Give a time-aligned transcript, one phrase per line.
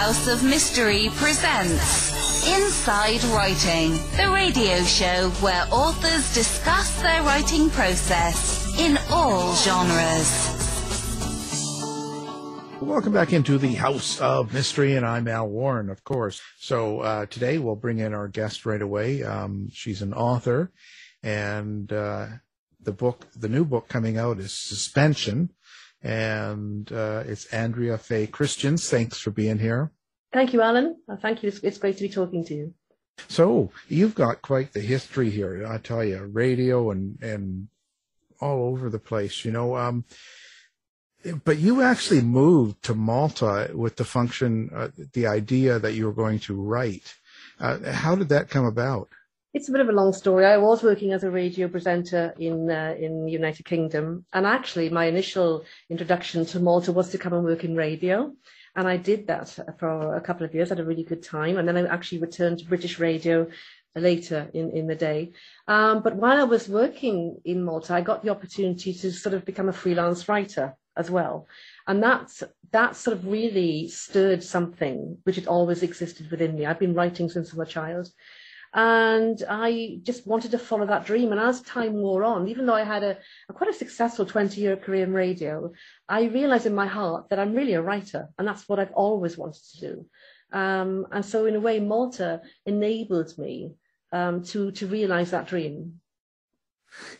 [0.00, 8.74] House of Mystery presents Inside Writing, the radio show where authors discuss their writing process
[8.78, 10.56] in all genres.
[12.80, 16.40] Welcome back into the House of Mystery, and I'm Al Warren, of course.
[16.58, 19.22] So uh, today we'll bring in our guest right away.
[19.22, 20.72] Um, she's an author,
[21.22, 22.26] and uh,
[22.82, 25.50] the book, the new book coming out is Suspension,
[26.02, 28.88] and uh, it's Andrea Faye Christians.
[28.88, 29.90] Thanks for being here.
[30.32, 30.96] Thank you, Alan.
[31.08, 31.48] Uh, thank you.
[31.48, 32.74] It's, it's great to be talking to you.
[33.28, 35.66] So you've got quite the history here.
[35.66, 37.68] I tell you, radio and and
[38.40, 39.44] all over the place.
[39.44, 40.04] You know, um,
[41.44, 46.12] but you actually moved to Malta with the function, uh, the idea that you were
[46.12, 47.14] going to write.
[47.58, 49.08] Uh, how did that come about?
[49.52, 50.46] It's a bit of a long story.
[50.46, 54.90] I was working as a radio presenter in uh, in the United Kingdom, and actually,
[54.90, 58.32] my initial introduction to Malta was to come and work in radio,
[58.76, 59.48] and I did that
[59.80, 60.70] for a couple of years.
[60.70, 63.48] I had a really good time, and then I actually returned to British radio
[63.96, 65.32] later in, in the day.
[65.66, 69.44] Um, but while I was working in Malta, I got the opportunity to sort of
[69.44, 71.48] become a freelance writer as well.
[71.88, 76.66] And that's, that sort of really stirred something which had always existed within me.
[76.66, 78.08] I've been writing since I was a child.
[78.72, 81.32] And I just wanted to follow that dream.
[81.32, 83.18] And as time wore on, even though I had a,
[83.48, 85.72] a quite a successful 20 year career in radio,
[86.08, 88.28] I realized in my heart that I'm really a writer.
[88.38, 90.06] And that's what I've always wanted to do.
[90.52, 93.72] Um, and so in a way, Malta enabled me
[94.12, 96.00] um, to, to realize that dream.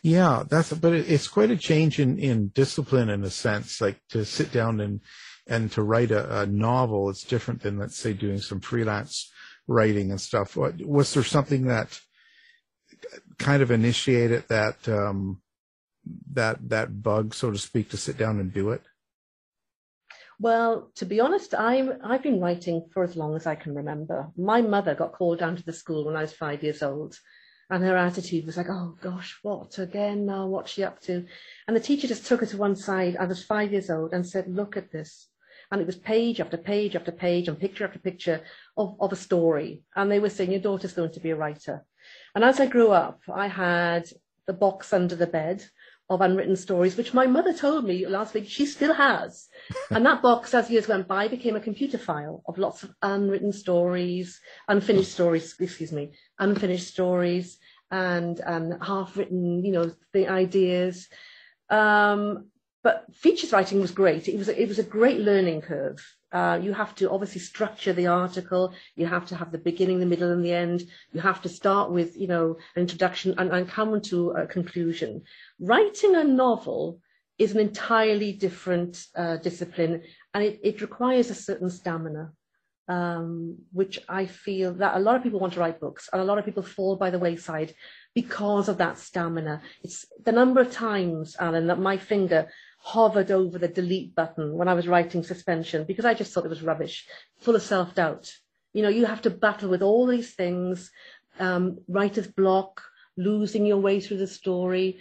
[0.01, 3.79] Yeah, that's but it's quite a change in in discipline in a sense.
[3.79, 4.99] Like to sit down and
[5.47, 9.31] and to write a, a novel, it's different than let's say doing some freelance
[9.67, 10.55] writing and stuff.
[10.55, 11.99] Was there something that
[13.39, 15.41] kind of initiated that um,
[16.33, 18.81] that that bug, so to speak, to sit down and do it?
[20.39, 24.31] Well, to be honest, I'm, I've been writing for as long as I can remember.
[24.35, 27.15] My mother got called down to the school when I was five years old
[27.71, 30.45] and her attitude was like, oh gosh, what again now?
[30.45, 31.25] What's she up to?
[31.67, 33.15] And the teacher just took her to one side.
[33.17, 35.29] I was five years old and said, look at this.
[35.71, 38.41] And it was page after page after page and picture after picture
[38.75, 39.81] of, of a story.
[39.95, 41.85] And they were saying, your daughter's going to be a writer.
[42.35, 44.09] And as I grew up, I had
[44.47, 45.63] the box under the bed
[46.09, 49.47] of unwritten stories, which my mother told me last week she still has.
[49.91, 53.53] and that box, as years went by, became a computer file of lots of unwritten
[53.53, 57.57] stories, unfinished stories, excuse me, unfinished stories,
[57.91, 61.07] and um, half written, you know, the ideas.
[61.69, 62.50] Um,
[62.83, 64.27] but features writing was great.
[64.27, 65.99] It was a, it was a great learning curve.
[66.31, 68.73] Uh, you have to obviously structure the article.
[68.95, 70.83] You have to have the beginning, the middle, and the end.
[71.11, 75.23] You have to start with, you know, an introduction and, and come to a conclusion.
[75.59, 76.99] Writing a novel
[77.37, 80.03] is an entirely different uh, discipline,
[80.33, 82.31] and it, it requires a certain stamina
[82.91, 86.25] um, which I feel that a lot of people want to write books and a
[86.25, 87.73] lot of people fall by the wayside
[88.13, 89.61] because of that stamina.
[89.81, 92.49] It's the number of times, Alan, that my finger
[92.83, 96.49] hovered over the delete button when I was writing suspension because I just thought it
[96.49, 97.07] was rubbish,
[97.39, 98.31] full of self-doubt.
[98.73, 100.91] You know, you have to battle with all these things,
[101.39, 102.81] um, writer's block,
[103.17, 104.99] losing your way through the story.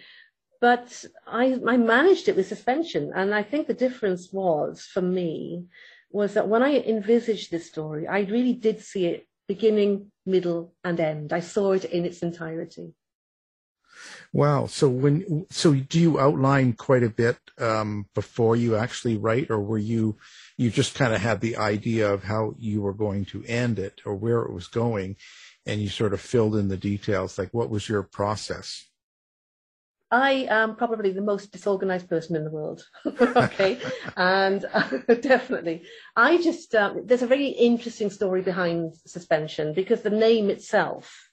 [0.60, 3.12] But I, I managed it with suspension.
[3.14, 5.64] And I think the difference was for me
[6.10, 11.00] was that when I envisaged this story, I really did see it beginning, middle, and
[11.00, 11.32] end.
[11.32, 12.92] I saw it in its entirety.
[14.32, 14.66] Wow.
[14.66, 19.60] So when so do you outline quite a bit um, before you actually write, or
[19.60, 20.18] were you
[20.56, 24.00] you just kind of had the idea of how you were going to end it
[24.04, 25.16] or where it was going,
[25.66, 27.38] and you sort of filled in the details?
[27.38, 28.86] Like, what was your process?
[30.12, 32.84] I am probably the most disorganized person in the world.
[33.06, 33.78] okay.
[34.16, 34.88] and uh,
[35.20, 35.84] definitely,
[36.16, 41.29] I just, um, there's a very interesting story behind suspension because the name itself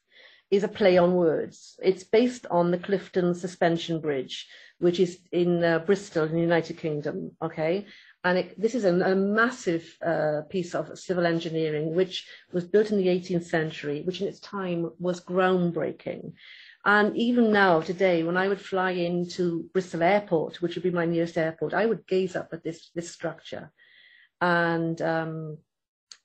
[0.50, 1.78] is a play on words.
[1.84, 4.47] It's based on the Clifton Suspension Bridge,
[4.80, 7.31] which is in uh, Bristol in the United Kingdom.
[7.41, 7.85] Okay.
[8.24, 12.91] And it, this is a, a massive uh, piece of civil engineering, which was built
[12.91, 16.34] in the 18th century, which in its time was groundbreaking.
[16.84, 21.05] And even now, today, when I would fly into Bristol Airport, which would be my
[21.05, 23.72] nearest airport, I would gaze up at this this structure,
[24.40, 25.58] and um,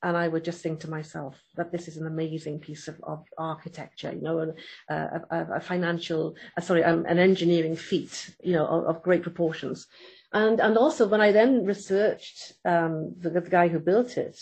[0.03, 3.25] and I would just think to myself that this is an amazing piece of, of
[3.39, 4.55] architecture, you know,
[4.89, 9.23] a, a, a financial, uh, sorry, um, an engineering feat, you know, of, of, great
[9.23, 9.87] proportions.
[10.33, 14.39] And and also when I then researched um, the, the guy who built it,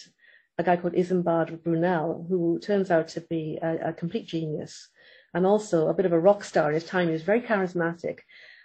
[0.57, 4.89] a guy called Isambard Brunel, who turns out to be a, a complete genius
[5.35, 6.69] and also a bit of a rock star.
[6.69, 8.21] in His time he was very charismatic.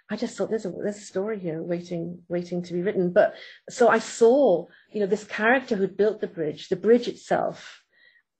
[0.08, 3.12] I just thought there's a there's a story here waiting waiting to be written.
[3.12, 3.34] But
[3.68, 7.82] so I saw, you know, this character who built the bridge, the bridge itself,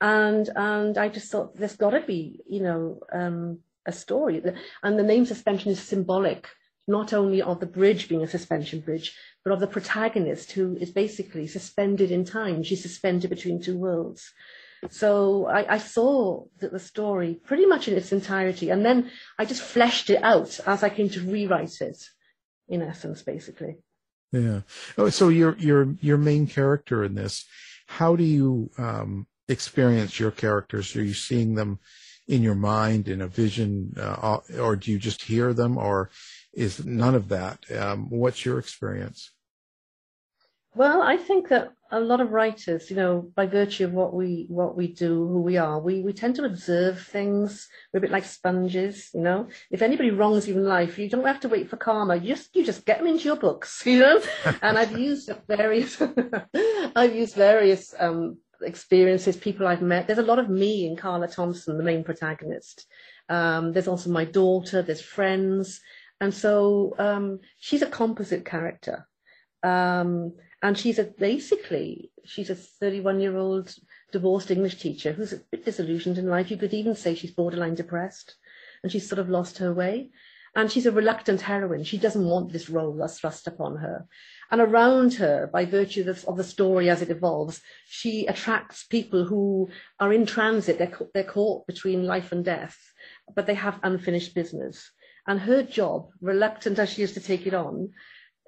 [0.01, 4.43] and and I just thought there's got to be, you know, um, a story.
[4.83, 6.49] And the name suspension is symbolic
[6.89, 10.91] not only of the bridge being a suspension bridge, but of the protagonist who is
[10.91, 12.63] basically suspended in time.
[12.63, 14.33] She's suspended between two worlds.
[14.91, 19.45] So I, I saw the, the story pretty much in its entirety, and then I
[19.45, 21.99] just fleshed it out as I came to rewrite it,
[22.69, 23.77] in essence, basically.
[24.33, 24.61] Yeah.
[24.99, 27.45] Oh, so your your your main character in this,
[27.87, 30.95] how do you um, experience your characters?
[30.97, 31.79] Are you seeing them
[32.27, 36.11] in your mind in a vision, uh, or do you just hear them, or
[36.53, 37.71] is none of that?
[37.71, 39.31] Um, what's your experience?
[40.77, 44.45] Well, I think that a lot of writers, you know, by virtue of what we
[44.51, 47.67] what we do, who we are, we, we tend to observe things.
[47.93, 49.49] We're a bit like sponges, you know.
[49.71, 52.17] If anybody wrongs you in life, you don't have to wait for karma.
[52.17, 54.21] You just you just get them into your books, you know.
[54.61, 56.03] and I've used various
[56.95, 60.07] I've used various um, experiences, people I've met.
[60.07, 62.87] There's a lot of me in Carla Thompson, the main protagonist.
[63.31, 64.83] Um, there's also my daughter.
[64.83, 65.81] There's friends,
[66.21, 69.09] and so um, she's a composite character.
[69.63, 73.75] Um, and she's a basically she's a 31 year old
[74.13, 76.51] divorced English teacher who's a bit disillusioned in life.
[76.51, 78.37] You could even say she's borderline depressed,
[78.83, 80.11] and she's sort of lost her way.
[80.55, 81.85] And she's a reluctant heroine.
[81.85, 84.07] She doesn't want this role that's thrust upon her.
[84.51, 89.25] And around her, by virtue of of the story as it evolves, she attracts people
[89.27, 89.69] who
[90.01, 90.79] are in transit.
[90.79, 92.79] They're, they're caught between life and death,
[93.35, 94.91] but they have unfinished business.
[95.27, 97.93] And her job, reluctant as she is to take it on,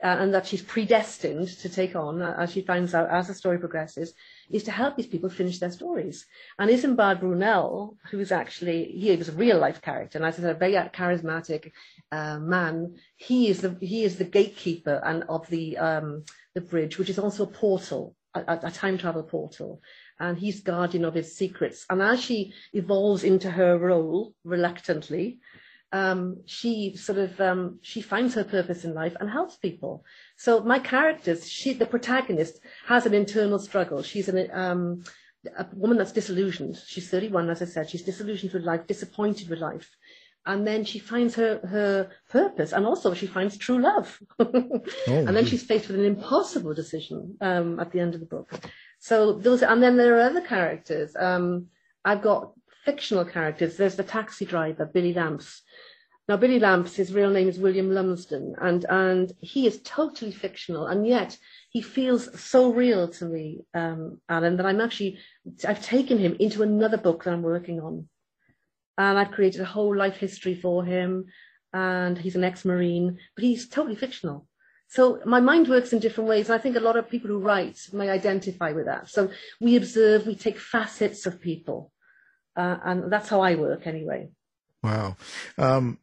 [0.02, 3.34] uh, and that she's predestined to take on, uh, as she finds out as the
[3.34, 4.14] story progresses,
[4.50, 6.26] is to help these people finish their stories.
[6.58, 10.42] And Isambard Brunel, who is actually, he was a real life character, and as I
[10.42, 11.72] said, a very charismatic
[12.12, 16.24] uh, man, he is the he is the gatekeeper and of the um,
[16.54, 19.80] the bridge, which is also a portal, a, a time travel portal.
[20.20, 21.86] And he's guardian of his secrets.
[21.88, 25.38] And as she evolves into her role, reluctantly,
[25.92, 30.04] um, she sort of um, she finds her purpose in life and helps people.
[30.36, 34.02] So my characters, she the protagonist has an internal struggle.
[34.02, 35.04] She's an um,
[35.56, 36.78] a woman that's disillusioned.
[36.86, 37.88] She's 31, as I said.
[37.88, 39.96] She's disillusioned with life, disappointed with life.
[40.46, 44.18] And then she finds her, her purpose and also she finds true love.
[44.38, 48.26] oh, and then she's faced with an impossible decision um, at the end of the
[48.26, 48.50] book.
[48.98, 51.14] So those, and then there are other characters.
[51.16, 51.66] Um,
[52.04, 52.52] I've got
[52.84, 53.76] fictional characters.
[53.76, 55.62] There's the taxi driver, Billy Lamps.
[56.28, 60.86] Now, Billy Lamps, his real name is William Lumsden, and, and he is totally fictional,
[60.86, 61.38] and yet
[61.70, 65.18] he feels so real to me, um, Alan, that I'm actually,
[65.66, 68.10] I've taken him into another book that I'm working on.
[68.98, 71.26] And I've created a whole life history for him,
[71.72, 74.46] and he's an ex-Marine, but he's totally fictional.
[74.88, 77.38] So my mind works in different ways, and I think a lot of people who
[77.38, 79.08] write may identify with that.
[79.08, 79.30] So
[79.62, 81.90] we observe, we take facets of people,
[82.54, 84.28] uh, and that's how I work anyway.
[84.82, 85.16] Wow.
[85.56, 85.98] Um,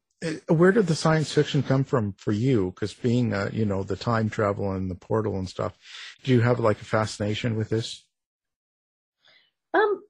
[0.48, 2.72] where did the science fiction come from for you?
[2.72, 5.78] Because being, uh, you know, the time travel and the portal and stuff,
[6.24, 8.06] do you have like a fascination with this?
[9.74, 10.04] Um,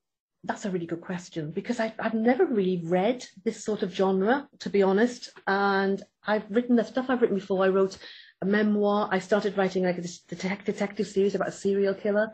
[0.43, 4.47] that's a really good question because I, I've never really read this sort of genre,
[4.59, 5.29] to be honest.
[5.47, 7.63] And I've written the stuff I've written before.
[7.63, 7.97] I wrote
[8.41, 9.09] a memoir.
[9.11, 12.31] I started writing like a detective series about a serial killer.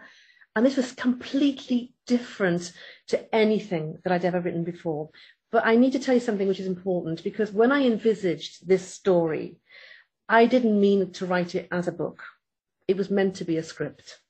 [0.56, 2.74] And this was completely different
[3.08, 5.10] to anything that I'd ever written before.
[5.52, 8.88] But I need to tell you something which is important because when I envisaged this
[8.88, 9.58] story,
[10.30, 12.24] I didn't mean to write it as a book.
[12.88, 14.22] It was meant to be a script.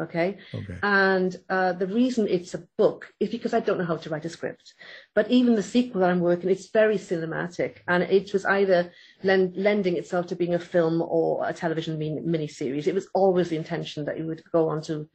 [0.00, 0.38] Okay.
[0.52, 0.76] okay.
[0.82, 4.24] And uh, the reason it's a book is because I don't know how to write
[4.24, 4.74] a script.
[5.14, 8.90] But even the sequel that I'm working, it's very cinematic, and it was either
[9.22, 12.86] lend, lending itself to being a film or a television mini series.
[12.86, 15.08] It was always the intention that it would go on to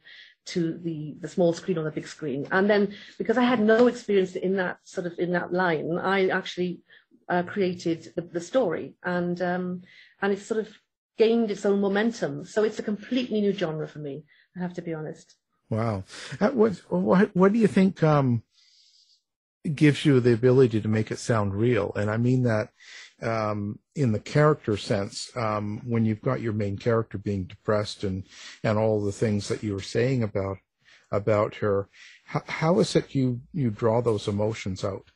[0.48, 2.46] to the, the small screen or the big screen.
[2.50, 6.28] And then because I had no experience in that sort of in that line, I
[6.28, 6.80] actually
[7.28, 9.82] uh, created the, the, story and um,
[10.22, 10.68] and it sort of
[11.18, 12.44] gained its own momentum.
[12.44, 14.24] So it's a completely new genre for me.
[14.56, 15.34] I have to be honest.
[15.68, 16.04] Wow.
[16.40, 18.42] Uh, what what what do you think um,
[19.74, 21.92] gives you the ability to make it sound real?
[21.94, 22.70] And I mean that
[23.22, 28.24] um, in the character sense, um, when you've got your main character being depressed and
[28.62, 30.58] and all the things that you were saying about
[31.10, 31.88] about her,
[32.24, 35.10] how, how is it you you draw those emotions out?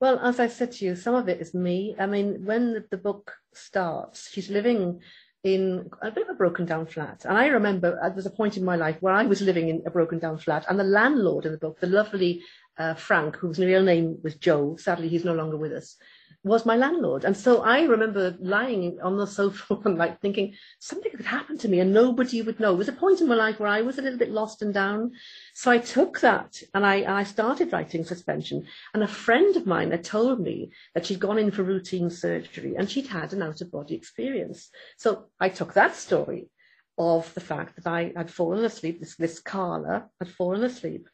[0.00, 1.94] Well, as I said to you, some of it is me.
[1.98, 5.00] I mean, when the book starts, she's living
[5.42, 7.24] in a bit of a broken down flat.
[7.24, 9.68] And I remember uh, there was a point in my life where I was living
[9.68, 12.42] in a broken down flat, and the landlord in the book, the lovely
[12.78, 15.96] uh, Frank, whose real name was Joe, sadly he's no longer with us,
[16.42, 17.24] was my landlord.
[17.24, 21.68] And so I remember lying on the sofa one night thinking something could happen to
[21.68, 22.72] me and nobody would know.
[22.72, 24.72] It was a point in my life where I was a little bit lost and
[24.72, 25.12] down.
[25.54, 28.66] So I took that and I, I started writing suspension.
[28.94, 32.74] And a friend of mine had told me that she'd gone in for routine surgery
[32.76, 34.70] and she'd had an out of body experience.
[34.96, 36.48] So I took that story
[36.96, 41.08] of the fact that I had fallen asleep, this, this Carla had fallen asleep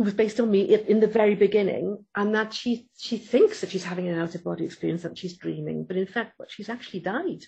[0.00, 3.68] who was based on me in the very beginning, and that she she thinks that
[3.68, 6.70] she's having an out of body experience, that she's dreaming, but in fact, what she's
[6.70, 7.44] actually died.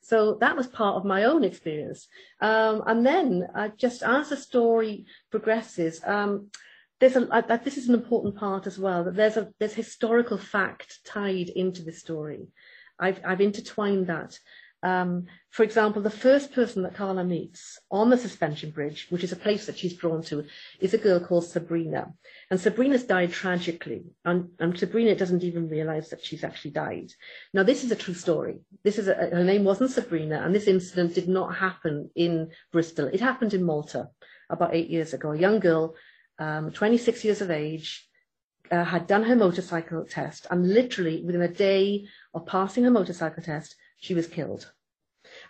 [0.00, 2.08] So that was part of my own experience.
[2.40, 6.48] Um, and then, uh, just as the story progresses, um,
[6.98, 9.04] there's a uh, this is an important part as well.
[9.04, 12.48] That there's a there's historical fact tied into the story.
[12.98, 14.38] I've I've intertwined that.
[14.82, 19.32] Um, for example, the first person that Carla meets on the suspension bridge, which is
[19.32, 20.44] a place that she's drawn to,
[20.80, 22.12] is a girl called Sabrina.
[22.50, 24.04] And Sabrina's died tragically.
[24.24, 27.12] And, and Sabrina doesn't even realize that she's actually died.
[27.52, 28.60] Now, this is a true story.
[28.82, 33.06] This is a, her name wasn't Sabrina, and this incident did not happen in Bristol.
[33.06, 34.08] It happened in Malta
[34.48, 35.32] about eight years ago.
[35.32, 35.94] A young girl,
[36.38, 38.08] um, 26 years of age,
[38.70, 43.42] uh, had done her motorcycle test, and literally within a day of passing her motorcycle
[43.42, 44.70] test, she was killed.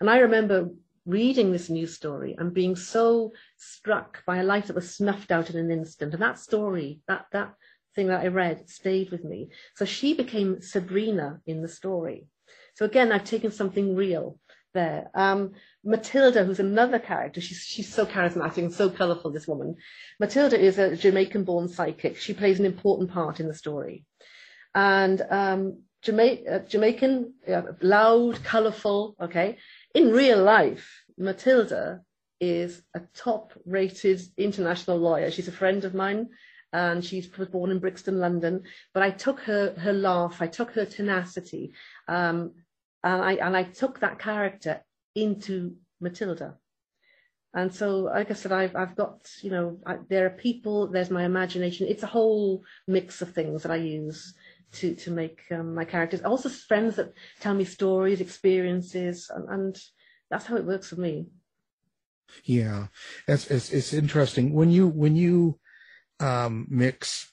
[0.01, 0.71] And I remember
[1.07, 5.51] reading this news story and being so struck by a life that was snuffed out
[5.51, 6.13] in an instant.
[6.13, 7.55] And that story, that, that
[7.95, 9.49] thing that I read stayed with me.
[9.77, 12.27] So she became Sabrina in the story.
[12.75, 14.39] So again, I've taken something real
[14.73, 15.11] there.
[15.15, 15.53] Um,
[15.85, 19.77] Matilda, who's another character, she's, she's so charismatic and so colourful, this woman.
[20.19, 22.17] Matilda is a Jamaican born psychic.
[22.17, 24.05] She plays an important part in the story.
[24.75, 27.35] And um, Jama- uh, Jamaican,
[27.83, 29.59] loud, colourful, okay.
[29.95, 32.01] In real life, Matilda
[32.41, 35.31] is a top-rated international lawyer.
[35.31, 36.29] She's a friend of mine,
[36.73, 38.63] and she was born in Brixton, London.
[38.95, 41.75] But I took her her laugh, I took her tenacity,
[42.09, 42.53] um,
[43.05, 44.83] and I and I took that character
[45.15, 46.57] into Matilda.
[47.53, 51.11] And so, like I said, I've I've got you know I, there are people, there's
[51.11, 51.89] my imagination.
[51.89, 54.35] It's a whole mix of things that I use
[54.73, 56.23] to to make um, my characters.
[56.23, 59.79] Also, friends that tell me stories, experiences, and, and
[60.31, 61.27] that's how it works for me.
[62.45, 62.87] Yeah,
[63.27, 65.59] it's it's, interesting when you when you
[66.21, 67.33] um, mix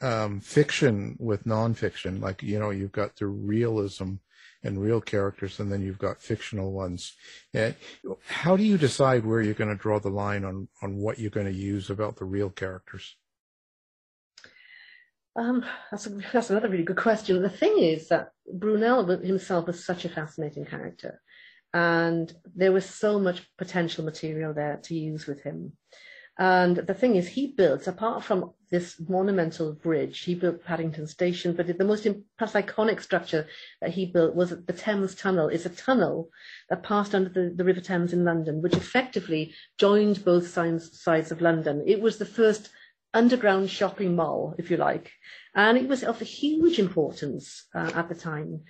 [0.00, 2.20] um, fiction with nonfiction.
[2.20, 4.14] Like you know, you've got the realism
[4.62, 7.14] and real characters, and then you've got fictional ones.
[7.52, 7.74] And
[8.26, 11.30] how do you decide where you're going to draw the line on on what you're
[11.30, 13.16] going to use about the real characters?
[15.36, 17.42] Um, that's, a, that's another really good question.
[17.42, 21.20] The thing is that Brunel himself was such a fascinating character,
[21.74, 25.72] and there was so much potential material there to use with him.
[26.38, 31.54] And the thing is, he built, apart from this monumental bridge, he built Paddington Station,
[31.54, 33.46] but the most perhaps iconic structure
[33.80, 35.48] that he built was the Thames Tunnel.
[35.48, 36.28] It's a tunnel
[36.68, 41.30] that passed under the, the River Thames in London, which effectively joined both sides, sides
[41.30, 41.82] of London.
[41.86, 42.68] It was the first
[43.16, 45.10] underground shopping mall, if you like.
[45.54, 48.62] And it was of huge importance uh, at the time.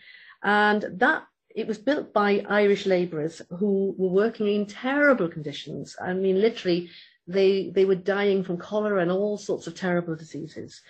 [0.43, 1.25] And that
[1.57, 5.97] it was built by Irish labourers who were working in terrible conditions.
[6.01, 6.91] I mean, literally,
[7.27, 10.81] they they were dying from cholera and all sorts of terrible diseases,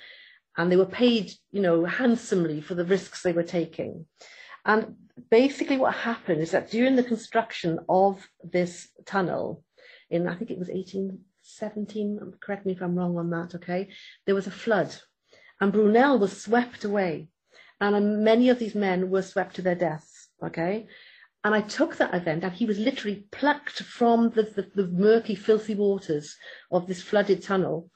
[0.57, 4.07] and they were paid, you know, handsomely for the risks they were taking.
[4.65, 4.97] And
[5.31, 9.63] basically, what happened is that during the construction of this tunnel,
[10.11, 11.21] in I think it was 18
[11.57, 13.89] 17, um, correct me if I'm wrong on that, okay?
[14.25, 14.95] There was a flood
[15.61, 17.29] and Brunel was swept away.
[17.81, 20.87] And um, many of these men were swept to their deaths, okay?
[21.45, 25.35] And I took that event and he was literally plucked from the, the, the murky,
[25.35, 26.37] filthy waters
[26.71, 27.91] of this flooded tunnel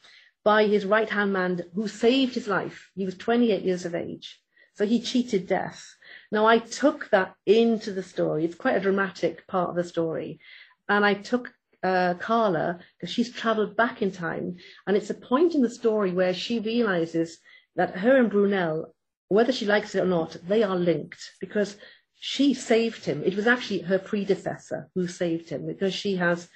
[0.44, 2.90] by his right-hand man who saved his life.
[2.94, 4.40] He was 28 years of age.
[4.74, 5.94] So he cheated death.
[6.30, 8.44] Now I took that into the story.
[8.44, 10.40] It's quite a dramatic part of the story.
[10.88, 14.56] And I took uh, Carla because she's traveled back in time.
[14.86, 17.38] And it's a point in the story where she realizes
[17.76, 18.94] that her and Brunel,
[19.28, 21.76] whether she likes it or not, they are linked because
[22.18, 23.22] she saved him.
[23.24, 26.48] It was actually her predecessor who saved him because she has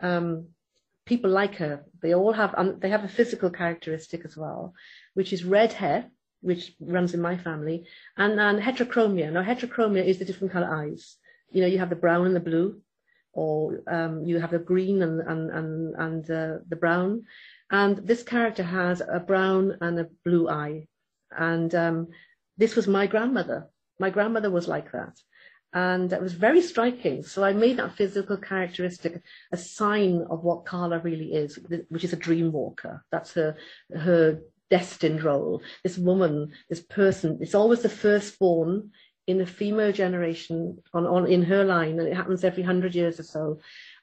[0.00, 0.48] um,
[1.04, 1.84] people like her.
[2.02, 4.74] They all have, um, they have a physical characteristic as well,
[5.14, 6.06] which is red hair,
[6.40, 7.84] which runs in my family,
[8.16, 9.30] and, and heterochromia.
[9.30, 11.16] Now, heterochromia is the different color eyes.
[11.50, 12.80] You know, you have the brown and the blue
[13.32, 17.24] or um, you have the green and, and, and, and uh, the brown.
[17.70, 20.88] And this character has a brown and a blue eye.
[21.30, 22.08] And um,
[22.56, 23.68] this was my grandmother.
[23.98, 25.16] My grandmother was like that.
[25.72, 27.22] And it was very striking.
[27.22, 29.22] So I made that physical characteristic
[29.52, 33.04] a sign of what Carla really is, which is a dream walker.
[33.12, 33.56] That's her,
[33.94, 35.62] her destined role.
[35.84, 38.90] This woman, this person, it's always the firstborn
[39.30, 43.20] in a female generation on, on in her line, and it happens every hundred years
[43.20, 43.60] or so,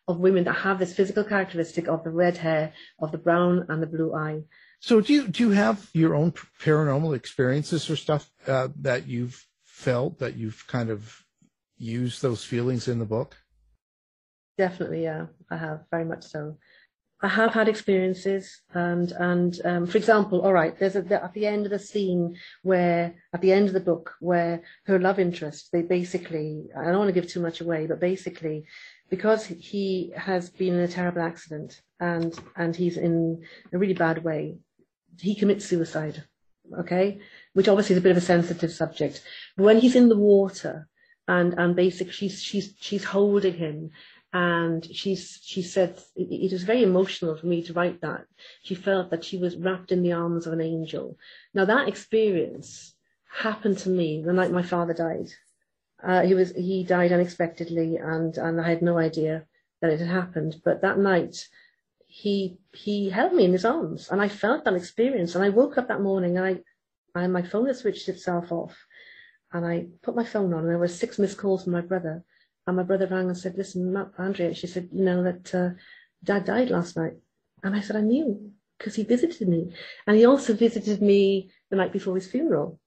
[0.07, 3.83] of women that have this physical characteristic of the red hair, of the brown and
[3.83, 4.41] the blue eye.
[4.79, 6.31] So do you do you have your own
[6.61, 11.23] paranormal experiences or stuff uh, that you've felt that you've kind of
[11.77, 13.35] used those feelings in the book?
[14.57, 16.57] Definitely, yeah, I have very much so.
[17.19, 21.47] I have had experiences, and and um, for example, all right, there's a, at the
[21.47, 25.71] end of the scene where at the end of the book where her love interest,
[25.71, 28.65] they basically, I don't want to give too much away, but basically,
[29.09, 33.43] because he has been in a terrible accident and and he's in
[33.73, 34.59] a really bad way,
[35.19, 36.23] he commits suicide.
[36.79, 37.19] Okay,
[37.53, 39.23] which obviously is a bit of a sensitive subject.
[39.55, 40.87] But when he's in the water
[41.27, 43.91] and and basically she's she's she's holding him
[44.33, 48.25] and she's she said it, was very emotional for me to write that.
[48.61, 51.17] She felt that she was wrapped in the arms of an angel.
[51.53, 52.93] Now that experience
[53.29, 55.29] happened to me the night my father died.
[56.03, 59.45] Uh, he was he died unexpectedly and and i had no idea
[59.81, 60.61] that it had happened.
[60.63, 61.47] But that night
[62.05, 65.35] he he held me in his arms and i felt that experience.
[65.35, 66.59] And i woke up that morning and i
[67.15, 68.85] I, my phone had switched itself off.
[69.53, 72.23] And I put my phone on and there were six missed calls from my brother.
[72.67, 75.69] And my brother rang and said, listen, Andrea, she said, you know, that uh,
[76.23, 77.13] dad died last night.
[77.63, 79.73] And I said, I knew because he visited me.
[80.05, 82.79] And he also visited me the night before his funeral.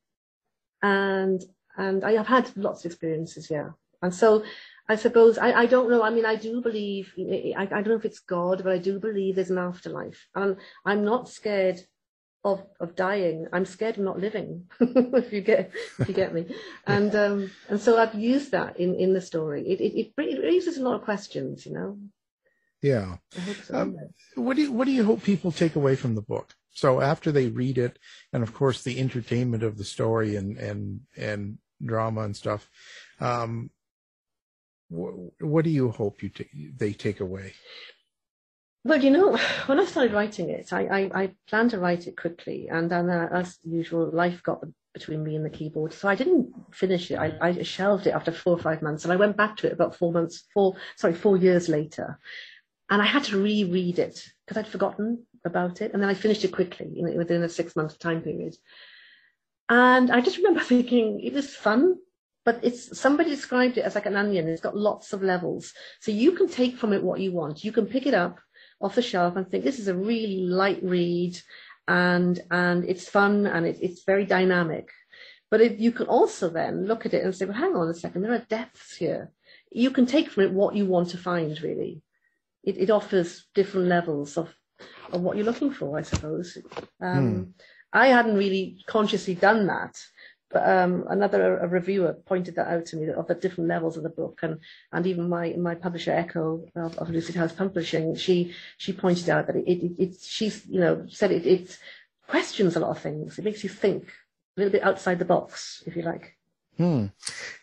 [0.82, 1.42] And,
[1.76, 3.70] and I have had lots of experiences, yeah.
[4.02, 4.44] And so
[4.88, 7.96] I suppose, I, I don't know, I mean, I do believe, I, I don't know
[7.96, 10.28] if it's God, but I do believe there's an afterlife.
[10.34, 11.80] And I'm not scared
[12.44, 13.46] of of dying.
[13.52, 14.66] I'm scared of not living.
[14.80, 16.46] if you get if you get me,
[16.86, 19.68] and um, and so I've used that in in the story.
[19.68, 21.98] It it, it raises a lot of questions, you know.
[22.82, 23.16] Yeah.
[23.64, 23.78] So.
[23.78, 23.96] Um,
[24.36, 26.54] what do you what do you hope people take away from the book?
[26.72, 27.98] So after they read it,
[28.32, 32.70] and of course the entertainment of the story and and and drama and stuff,
[33.20, 33.70] um,
[34.88, 37.52] what, what do you hope you t- they take away?
[38.82, 42.16] Well, you know, when I started writing it, I, I, I planned to write it
[42.16, 44.62] quickly, and then uh, as usual, life got
[44.92, 47.16] between me and the keyboard, so I didn't finish it.
[47.16, 49.72] I, I shelved it after four or five months, and I went back to it
[49.72, 52.18] about four months, four sorry, four years later,
[52.88, 56.44] and I had to reread it because I'd forgotten about it, and then I finished
[56.44, 58.56] it quickly, you know, within a six month time period.
[59.68, 61.96] And I just remember thinking it was fun,
[62.44, 64.48] but it's somebody described it as like an onion.
[64.48, 67.62] It's got lots of levels, so you can take from it what you want.
[67.62, 68.40] You can pick it up
[68.80, 71.38] off the shelf and think this is a really light read
[71.86, 74.88] and and it's fun and it, it's very dynamic.
[75.50, 77.94] But if you can also then look at it and say, well, hang on a
[77.94, 79.32] second, there are depths here.
[79.72, 82.02] You can take from it what you want to find, really.
[82.62, 84.54] It, it offers different levels of,
[85.12, 86.56] of what you're looking for, I suppose.
[87.00, 87.42] Um, hmm.
[87.92, 89.96] I hadn't really consciously done that
[90.50, 94.02] but um, another a reviewer pointed that out to me of the different levels of
[94.02, 94.58] the book, and
[94.92, 99.46] and even my my publisher Echo of, of Lucid House Publishing, she she pointed out
[99.46, 101.78] that it, it, it she's you know said it it
[102.26, 103.38] questions a lot of things.
[103.38, 104.04] It makes you think
[104.56, 106.36] a little bit outside the box, if you like.
[106.76, 107.06] Hmm.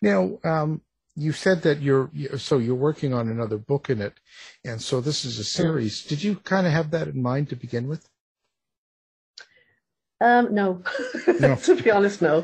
[0.02, 0.82] Now, um,
[1.16, 4.14] you said that you're so you're working on another book in it,
[4.64, 6.04] and so this is a series.
[6.04, 8.08] Did you kind of have that in mind to begin with?
[10.22, 10.84] Um, no,
[11.40, 11.56] no.
[11.64, 12.44] to be honest, no.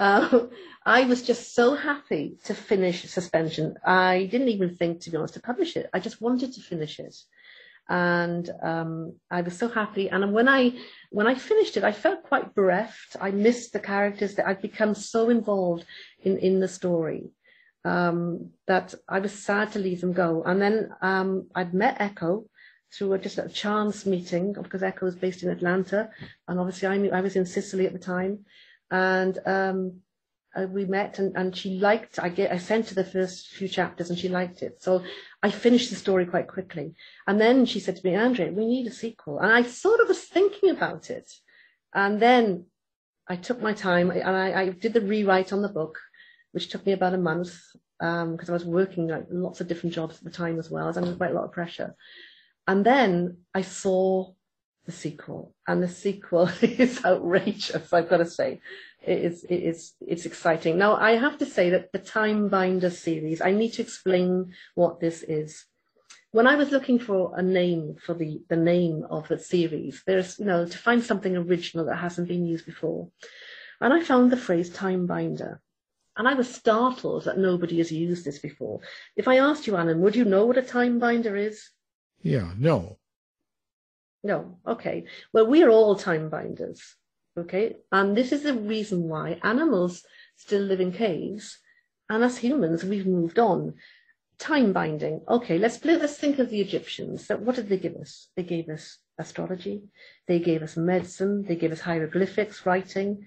[0.00, 0.46] Uh,
[0.86, 3.74] I was just so happy to finish Suspension.
[3.84, 5.90] I didn't even think, to be honest, to publish it.
[5.92, 7.14] I just wanted to finish it,
[7.86, 10.08] and um, I was so happy.
[10.08, 10.72] And when I
[11.10, 13.16] when I finished it, I felt quite bereft.
[13.20, 15.84] I missed the characters that I'd become so involved
[16.22, 17.28] in in the story
[17.84, 20.42] um, that I was sad to leave them go.
[20.46, 22.46] And then um, I'd met Echo
[22.90, 26.08] through a, just a chance meeting because Echo was based in Atlanta,
[26.48, 28.46] and obviously I knew I was in Sicily at the time
[28.90, 30.00] and um,
[30.56, 33.68] uh, we met and, and she liked I get I sent her the first few
[33.68, 34.82] chapters and she liked it.
[34.82, 35.02] So
[35.42, 36.94] I finished the story quite quickly.
[37.26, 39.38] And then she said to me Andre we need a sequel.
[39.38, 41.30] And I sort of was thinking about it.
[41.94, 42.66] And then
[43.28, 45.98] I took my time and I, I did the rewrite on the book
[46.52, 47.56] which took me about a month
[48.00, 50.84] because um, I was working like lots of different jobs at the time as well.
[50.84, 51.94] I was under quite a lot of pressure.
[52.66, 54.32] And then I saw
[54.86, 57.92] the sequel, and the sequel is outrageous.
[57.92, 58.60] I've got to say,
[59.02, 60.78] it is it is it's exciting.
[60.78, 63.40] Now I have to say that the Time Binder series.
[63.40, 65.66] I need to explain what this is.
[66.32, 70.38] When I was looking for a name for the the name of the series, there's
[70.38, 73.08] you know to find something original that hasn't been used before,
[73.80, 75.60] and I found the phrase Time Binder.
[76.16, 78.80] And I was startled that nobody has used this before.
[79.16, 81.70] If I asked you, Alan, would you know what a time binder is?
[82.20, 82.98] Yeah, no.
[84.22, 85.04] No, okay.
[85.32, 86.96] Well, we're all time binders.
[87.38, 90.04] Okay, and this is the reason why animals
[90.36, 91.58] still live in caves,
[92.08, 93.74] and as humans, we've moved on.
[94.38, 95.20] Time binding.
[95.28, 97.28] Okay, let's let's think of the Egyptians.
[97.28, 98.28] What did they give us?
[98.36, 99.82] They gave us astrology.
[100.26, 101.44] They gave us medicine.
[101.46, 103.26] They gave us hieroglyphics, writing.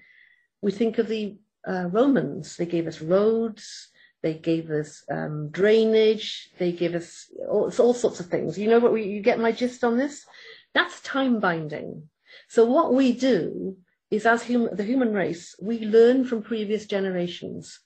[0.60, 2.56] We think of the uh, Romans.
[2.56, 3.88] They gave us roads.
[4.22, 6.50] They gave us um, drainage.
[6.58, 8.58] They gave us all, all sorts of things.
[8.58, 8.92] You know what?
[8.92, 10.26] We, you get my gist on this.
[10.74, 12.08] That's time binding.
[12.48, 13.76] So what we do
[14.10, 17.80] is, as hum, the human race, we learn from previous generations.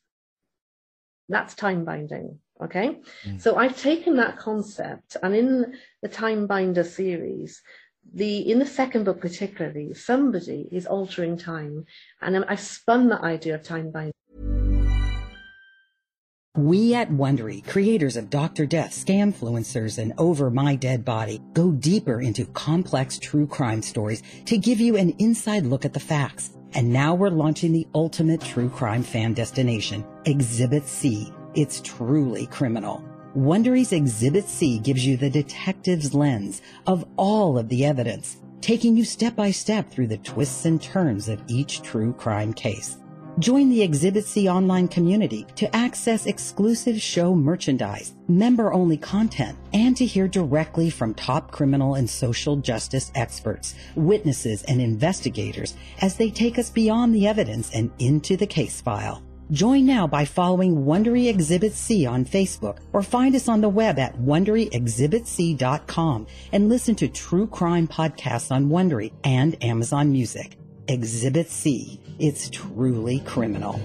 [1.28, 2.38] That's time binding.
[2.62, 2.98] Okay.
[3.24, 3.40] Mm.
[3.40, 7.62] So I've taken that concept and in the Time Binder series,
[8.14, 11.84] the in the second book particularly, somebody is altering time,
[12.22, 14.12] and I've spun that idea of time binding.
[16.58, 18.66] We at Wondery, creators of Dr.
[18.66, 24.58] Death, Scamfluencers, and Over My Dead Body, go deeper into complex true crime stories to
[24.58, 26.56] give you an inside look at the facts.
[26.74, 33.04] And now we're launching the ultimate true crime fan destination, Exhibit C it's truly criminal.
[33.36, 39.04] Wondery's Exhibit C gives you the detective's lens of all of the evidence, taking you
[39.04, 42.98] step by step through the twists and turns of each true crime case.
[43.38, 49.96] Join the Exhibit C online community to access exclusive show merchandise, member only content, and
[49.96, 56.30] to hear directly from top criminal and social justice experts, witnesses, and investigators as they
[56.30, 59.22] take us beyond the evidence and into the case file.
[59.52, 64.00] Join now by following Wondery Exhibit C on Facebook or find us on the web
[64.00, 70.58] at WonderyExhibitC.com and listen to true crime podcasts on Wondery and Amazon Music.
[70.88, 72.00] Exhibit C.
[72.18, 73.78] It's truly criminal.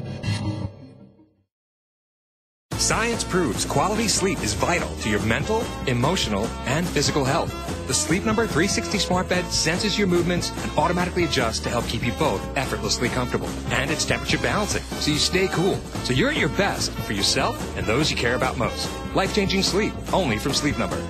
[2.78, 7.54] Science proves quality sleep is vital to your mental, emotional, and physical health.
[7.88, 12.06] The Sleep Number 360 smart bed senses your movements and automatically adjusts to help keep
[12.06, 13.50] you both effortlessly comfortable.
[13.72, 15.76] And it's temperature balancing, so you stay cool.
[16.06, 18.90] So you're at your best for yourself and those you care about most.
[19.14, 21.02] Life-changing sleep, only from Sleep Number.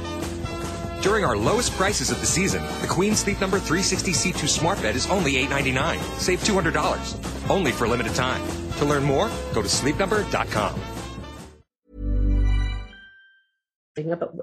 [1.03, 4.95] During our lowest prices of the season, the Queen Sleep Number 360 C2 smart bed
[4.95, 5.99] is only 899.
[6.17, 7.49] Save $200.
[7.49, 8.41] Only for a limited time.
[8.77, 10.79] To learn more, go to sleepnumber.com.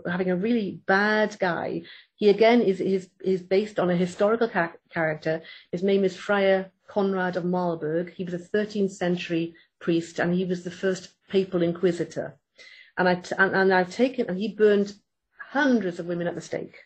[0.07, 1.83] having a really bad guy.
[2.15, 5.43] He again is is is based on a historical ca- character.
[5.73, 8.13] His name is Friar Conrad of Marburg.
[8.13, 12.37] He was a 13th century priest, and he was the first papal inquisitor.
[12.97, 14.93] And I t- and, and I've taken and he burned
[15.51, 16.79] hundreds of women at the stake.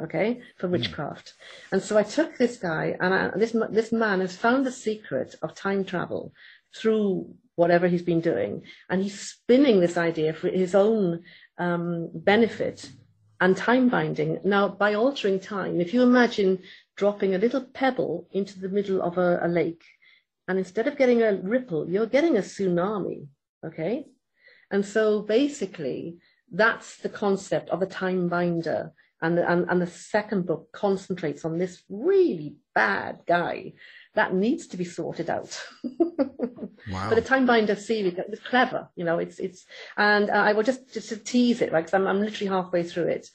[0.00, 0.74] Okay, for hmm.
[0.74, 1.26] witchcraft.
[1.26, 1.72] Mm.
[1.72, 5.34] And so I took this guy, and I, this this man has found the secret
[5.42, 6.32] of time travel
[6.76, 11.24] through whatever he's been doing, and he's spinning this idea for his own
[11.58, 12.88] um, benefit
[13.40, 14.38] and time binding.
[14.44, 16.60] Now, by altering time, if you imagine
[16.96, 19.84] dropping a little pebble into the middle of a, a lake,
[20.46, 23.26] and instead of getting a ripple, you're getting a tsunami,
[23.66, 24.06] okay?
[24.70, 26.18] And so basically,
[26.52, 28.92] that's the concept of a time binder.
[29.20, 33.72] And the, and, and the second book concentrates on this really bad guy
[34.14, 35.60] that needs to be sorted out.
[35.84, 37.08] wow.
[37.08, 40.62] But the Time Binder series is clever, you know, it's, it's, and uh, I will
[40.62, 43.28] just, just to tease it, right, because I'm, I'm literally halfway through it.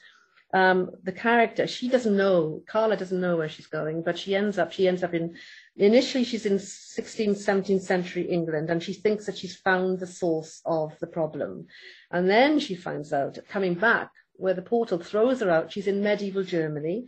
[0.54, 4.58] Um, the character, she doesn't know, Carla doesn't know where she's going, but she ends
[4.58, 5.36] up, she ends up in,
[5.76, 10.62] initially she's in 16th, 17th century England, and she thinks that she's found the source
[10.66, 11.68] of the problem.
[12.12, 16.04] And then she finds out, coming back, where the portal throws her out, she's in
[16.04, 17.08] medieval Germany.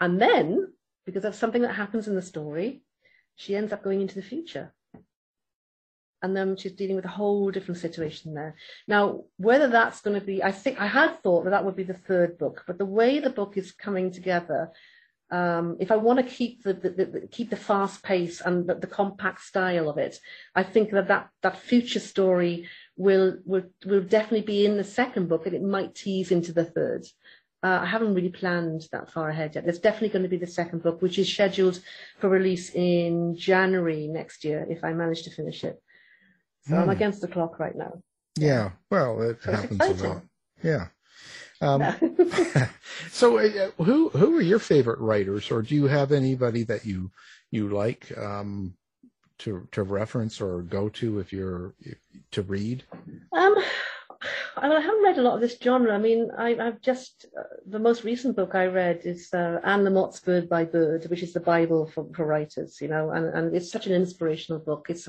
[0.00, 0.72] And then,
[1.06, 2.82] because of something that happens in the story,
[3.36, 4.72] she ends up going into the future.
[6.22, 8.54] And then she's dealing with a whole different situation there.
[8.86, 11.82] Now, whether that's going to be, I think I had thought that that would be
[11.82, 14.70] the third book, but the way the book is coming together,
[15.30, 18.74] um, if I want to keep the, the, the, keep the fast pace and the,
[18.74, 20.18] the, compact style of it,
[20.56, 25.28] I think that that, that future story will, will will definitely be in the second
[25.28, 27.06] book, and it might tease into the third.
[27.62, 29.64] Uh, I haven't really planned that far ahead yet.
[29.64, 31.80] There's definitely going to be the second book, which is scheduled
[32.18, 35.80] for release in January next year, if I manage to finish it.
[36.62, 36.78] So mm.
[36.78, 36.90] I'm hmm.
[36.90, 38.02] against the clock right now.
[38.36, 40.22] Yeah, well, it so happens a lot.
[40.62, 40.86] Yeah.
[41.60, 41.82] Um,
[43.10, 47.10] so, uh, who who are your favorite writers, or do you have anybody that you
[47.50, 48.74] you like um,
[49.38, 51.98] to to reference or go to if you're if,
[52.32, 52.84] to read?
[53.32, 53.56] Um,
[54.56, 55.94] I haven't read a lot of this genre.
[55.94, 59.84] I mean, I, have just uh, the most recent book I read is uh, Anne
[59.84, 63.56] Lamott's Bird by Bird, which is the Bible for, for writers, you know, and, and
[63.56, 64.88] it's such an inspirational book.
[64.90, 65.08] It's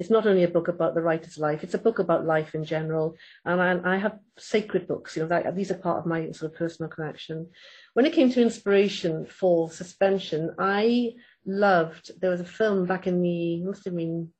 [0.00, 2.64] it's not only a book about the writer's life, it's a book about life in
[2.64, 3.16] general.
[3.44, 6.52] And I, I have sacred books, you know, that, these are part of my sort
[6.52, 7.50] of personal connection.
[7.92, 11.12] When it came to inspiration for suspension, I
[11.44, 14.30] loved, there was a film back in the, must have been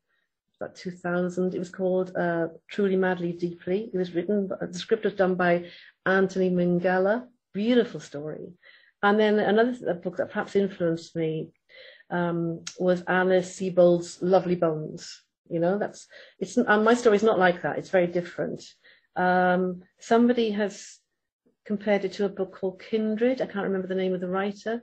[0.59, 1.55] about 2000.
[1.55, 3.91] It was called uh, Truly, Madly, Deeply.
[3.93, 5.67] It was written, the script was done by
[6.07, 7.27] Anthony Minghella.
[7.53, 8.55] Beautiful story.
[9.03, 11.51] And then another book that perhaps influenced me
[12.09, 15.21] um, was Alice Sebold's Lovely Bones.
[15.51, 16.07] You know, that's
[16.39, 17.79] it's my story is not like that.
[17.79, 18.63] It's very different.
[19.17, 20.99] Um, somebody has
[21.65, 23.41] compared it to a book called Kindred.
[23.41, 24.83] I can't remember the name of the writer,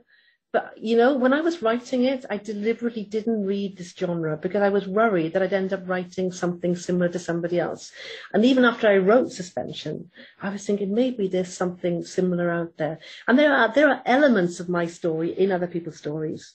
[0.52, 4.62] but you know, when I was writing it, I deliberately didn't read this genre because
[4.62, 7.92] I was worried that I'd end up writing something similar to somebody else.
[8.32, 12.98] And even after I wrote Suspension, I was thinking maybe there's something similar out there.
[13.26, 16.54] And there are there are elements of my story in other people's stories,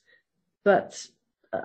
[0.63, 1.05] but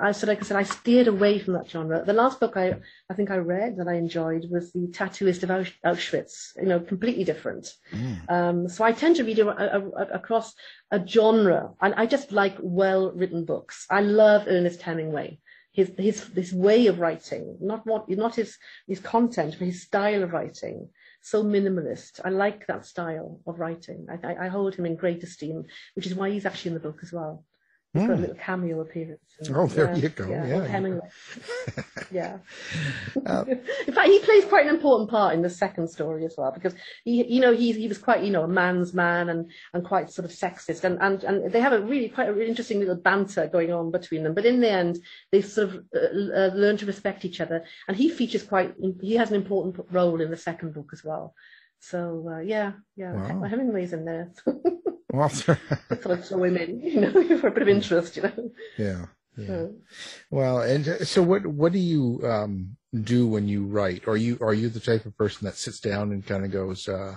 [0.00, 2.04] I said, like I said, I steered away from that genre.
[2.04, 2.74] The last book I,
[3.08, 5.50] I think I read that I enjoyed was The Tattooist of
[5.84, 7.72] Auschwitz, you know, completely different.
[7.92, 8.30] Mm.
[8.30, 10.54] Um, so I tend to read a, a, a, across
[10.90, 13.86] a genre, and I just like well-written books.
[13.88, 15.40] I love Ernest Hemingway.
[15.72, 20.22] His, his, his way of writing, not what, not his, his content, but his style
[20.22, 20.88] of writing
[21.20, 22.20] so minimalist.
[22.24, 24.06] I like that style of writing.
[24.10, 27.00] I, I, hold him in great esteem, which is why he's actually in the book
[27.02, 27.44] as well.
[27.94, 29.20] A little cameo appearance.
[29.50, 30.28] oh, there you go.
[30.28, 30.46] Yeah.
[30.46, 30.66] Yeah.
[30.66, 31.08] Hemingway.
[32.10, 32.38] yeah.
[33.24, 33.44] Uh,
[33.86, 36.74] in fact, he plays quite an important part in the second story as well, because
[37.04, 40.10] he, you know, he he was quite, you know, a man's man and and quite
[40.10, 42.94] sort of sexist, and and and they have a really quite a really interesting little
[42.94, 44.34] banter going on between them.
[44.34, 44.98] But in the end,
[45.32, 48.74] they sort of uh, uh, learn to respect each other, and he features quite.
[49.00, 51.34] He has an important role in the second book as well.
[51.80, 53.48] So uh, yeah, yeah, wow.
[53.48, 54.32] Hemingway's in there.
[55.12, 55.58] Well, sort
[56.04, 58.50] of in, you know, for a bit of interest, you know.
[58.76, 59.06] Yeah.
[59.36, 59.66] Yeah.
[60.30, 64.08] Well, and uh, so what what do you um, do when you write?
[64.08, 66.88] Are you are you the type of person that sits down and kind of goes,
[66.88, 67.14] uh,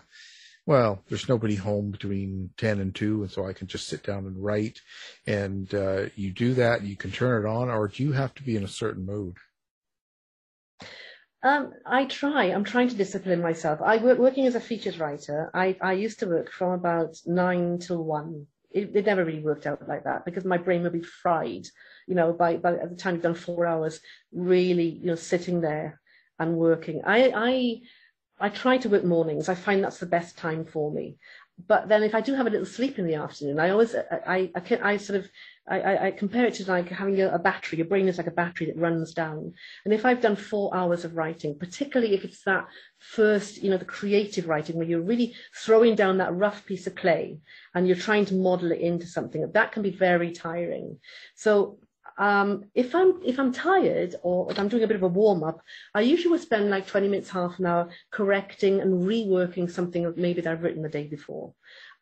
[0.68, 4.28] well, there's nobody home between ten and two, and so I can just sit down
[4.28, 4.80] and write,
[5.26, 8.44] and uh, you do that, you can turn it on, or do you have to
[8.44, 9.38] be in a certain mood?
[11.44, 12.46] Um, I try.
[12.46, 13.82] I'm trying to discipline myself.
[13.82, 15.50] I work working as a features writer.
[15.54, 18.46] I, I used to work from about nine till one.
[18.70, 21.66] It, it never really worked out like that because my brain would be fried.
[22.08, 24.00] You know, by by at the time you've done four hours,
[24.32, 26.00] really, you know, sitting there
[26.38, 27.02] and working.
[27.06, 27.82] I I
[28.40, 29.50] I try to work mornings.
[29.50, 31.18] I find that's the best time for me.
[31.68, 34.52] But then if I do have a little sleep in the afternoon, I always I
[34.54, 35.30] I, can, I sort of
[35.72, 37.78] I, I, compare it to like having a, a, battery.
[37.78, 39.54] Your brain is like a battery that runs down.
[39.86, 42.68] And if I've done four hours of writing, particularly if it's that
[43.00, 46.96] first, you know, the creative writing where you're really throwing down that rough piece of
[46.96, 47.38] clay
[47.74, 51.00] and you're trying to model it into something, that can be very tiring.
[51.36, 51.80] So
[52.18, 55.44] um, if I'm if I'm tired or if I'm doing a bit of a warm
[55.44, 55.62] up,
[55.94, 60.18] I usually would spend like 20 minutes, half an hour correcting and reworking something that
[60.18, 61.54] maybe that I've written the day before.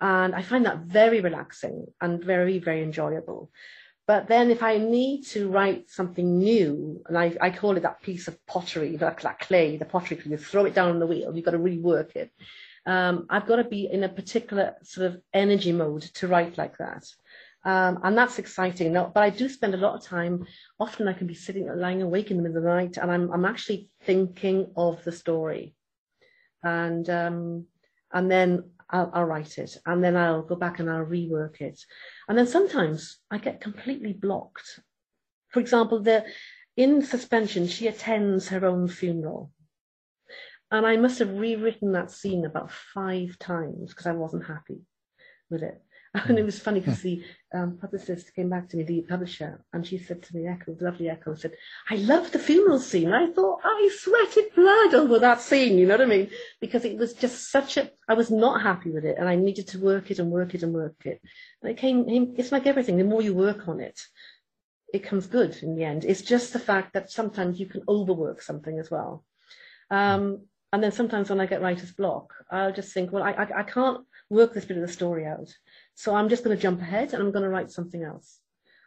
[0.01, 3.51] And I find that very relaxing and very, very enjoyable.
[4.07, 8.01] But then if I need to write something new, and I, I call it that
[8.01, 11.35] piece of pottery, that, that clay, the pottery, you throw it down on the wheel,
[11.35, 12.31] you've got to rework it.
[12.87, 16.77] Um, I've got to be in a particular sort of energy mode to write like
[16.79, 17.03] that.
[17.69, 18.93] Um, and that's exciting.
[18.93, 20.45] Now, but I do spend a lot of time.
[20.79, 23.31] Often I can be sitting, lying awake in the middle of the night, and I'm
[23.31, 25.75] I'm actually thinking of the story,
[26.63, 27.65] and um,
[28.11, 28.49] and then
[28.89, 31.79] I'll, I'll write it and then I'll go back and I'll rework it.
[32.27, 34.79] And then sometimes I get completely blocked.
[35.49, 36.25] For example, the,
[36.75, 39.51] in suspension, she attends her own funeral.
[40.71, 44.81] And I must have rewritten that scene about five times because I wasn't happy
[45.49, 45.81] with it.
[46.27, 49.85] And it was funny because the um, publicist came back to me, the publisher, and
[49.85, 51.53] she said to me, Echo, lovely Echo, said,
[51.89, 53.13] I love the funeral scene.
[53.13, 56.29] I thought, I sweated blood over that scene, you know what I mean?
[56.59, 59.67] Because it was just such a, I was not happy with it, and I needed
[59.69, 61.21] to work it and work it and work it.
[61.61, 62.05] And it came,
[62.37, 63.99] it's like everything, the more you work on it,
[64.91, 66.05] it comes good in the end.
[66.05, 69.23] It's just the fact that sometimes you can overwork something as well.
[69.91, 73.59] Um, and then sometimes when I get writer's block, I'll just think, well, I, I,
[73.59, 75.49] I can't work this bit of the story out.
[75.99, 78.39] So I'm just going to jump ahead and I'm going to write something else.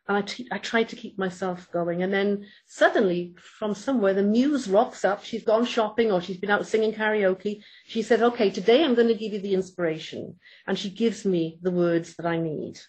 [0.08, 2.02] And I, t- I tried to keep myself going.
[2.02, 5.22] And then suddenly, from somewhere, the muse rocks up.
[5.22, 7.60] She's gone shopping or she's been out singing karaoke.
[7.84, 10.36] She said, okay, today I'm going to give you the inspiration.
[10.66, 12.80] And she gives me the words that I need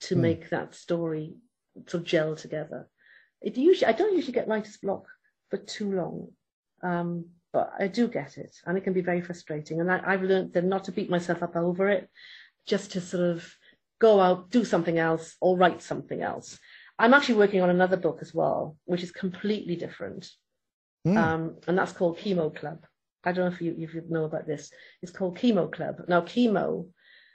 [0.00, 0.22] to mm.
[0.22, 1.34] make that story
[1.86, 2.88] sort of gel together.
[3.40, 5.06] It usually, I don't usually get writer's block
[5.50, 6.32] for too long.
[6.82, 9.80] Um, but I do get it, and it can be very frustrating.
[9.80, 12.10] And I, have learned that not to beat myself up over it,
[12.66, 13.54] just to sort of
[14.00, 16.58] go out, do something else, or write something else.
[16.98, 20.30] I'm actually working on another book as well, which is completely different.
[21.06, 21.16] mm.
[21.16, 22.84] um, and that's called Chemo Club.
[23.24, 24.70] I don't know if you, if you know about this.
[25.02, 26.02] It's called Chemo Club.
[26.08, 26.88] Now, chemo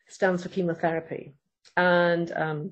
[0.08, 1.34] stands for chemotherapy,
[1.76, 2.72] and um,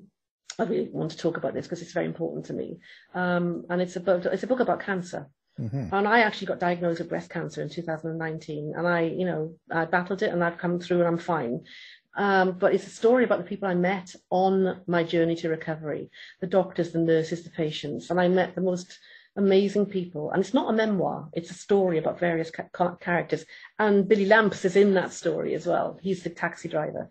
[0.58, 2.78] I really want to talk about this because it's very important to me.
[3.14, 5.28] Um, and it's about it's a book about cancer.
[5.60, 5.92] Mm-hmm.
[5.92, 9.84] And I actually got diagnosed with breast cancer in 2019, and I, you know, I
[9.86, 11.64] battled it, and I've come through, and I'm fine.
[12.16, 16.10] Um, but it's a story about the people I met on my journey to recovery,
[16.40, 18.98] the doctors, the nurses, the patients, and I met the most
[19.36, 20.30] amazing people.
[20.30, 23.44] And it's not a memoir; it's a story about various ca- characters.
[23.78, 25.98] And Billy Lamps is in that story as well.
[26.02, 27.10] He's the taxi driver.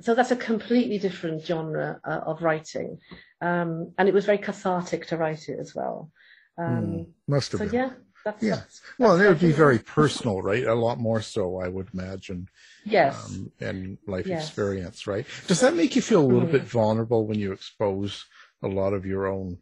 [0.00, 2.98] So that's a completely different genre uh, of writing,
[3.40, 6.10] um, and it was very cathartic to write it as well.
[6.58, 7.74] Um, mm, must have so been.
[7.74, 7.90] yeah,
[8.24, 8.56] that's, yeah.
[8.56, 10.64] That's, well, it would be very personal, right?
[10.64, 12.48] A lot more so, I would imagine.
[12.84, 13.26] Yes.
[13.26, 14.46] Um, and life yes.
[14.46, 15.26] experience, right?
[15.46, 16.52] Does that make you feel a little mm-hmm.
[16.52, 18.24] bit vulnerable when you expose
[18.62, 19.58] a lot of your own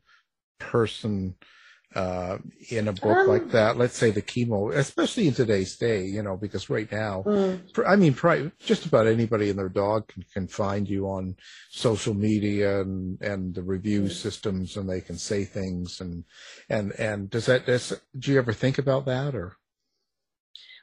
[0.59, 1.35] person
[1.95, 2.39] uh,
[2.71, 3.77] in a book um, like that.
[3.77, 7.61] Let's say the chemo, especially in today's day, you know, because right now, mm.
[7.87, 11.37] I mean, just about anybody and their dog can, can find you on
[11.71, 14.11] social media and, and the review mm.
[14.11, 16.25] systems and they can say things and,
[16.69, 19.57] and, and does that, does, do you ever think about that or?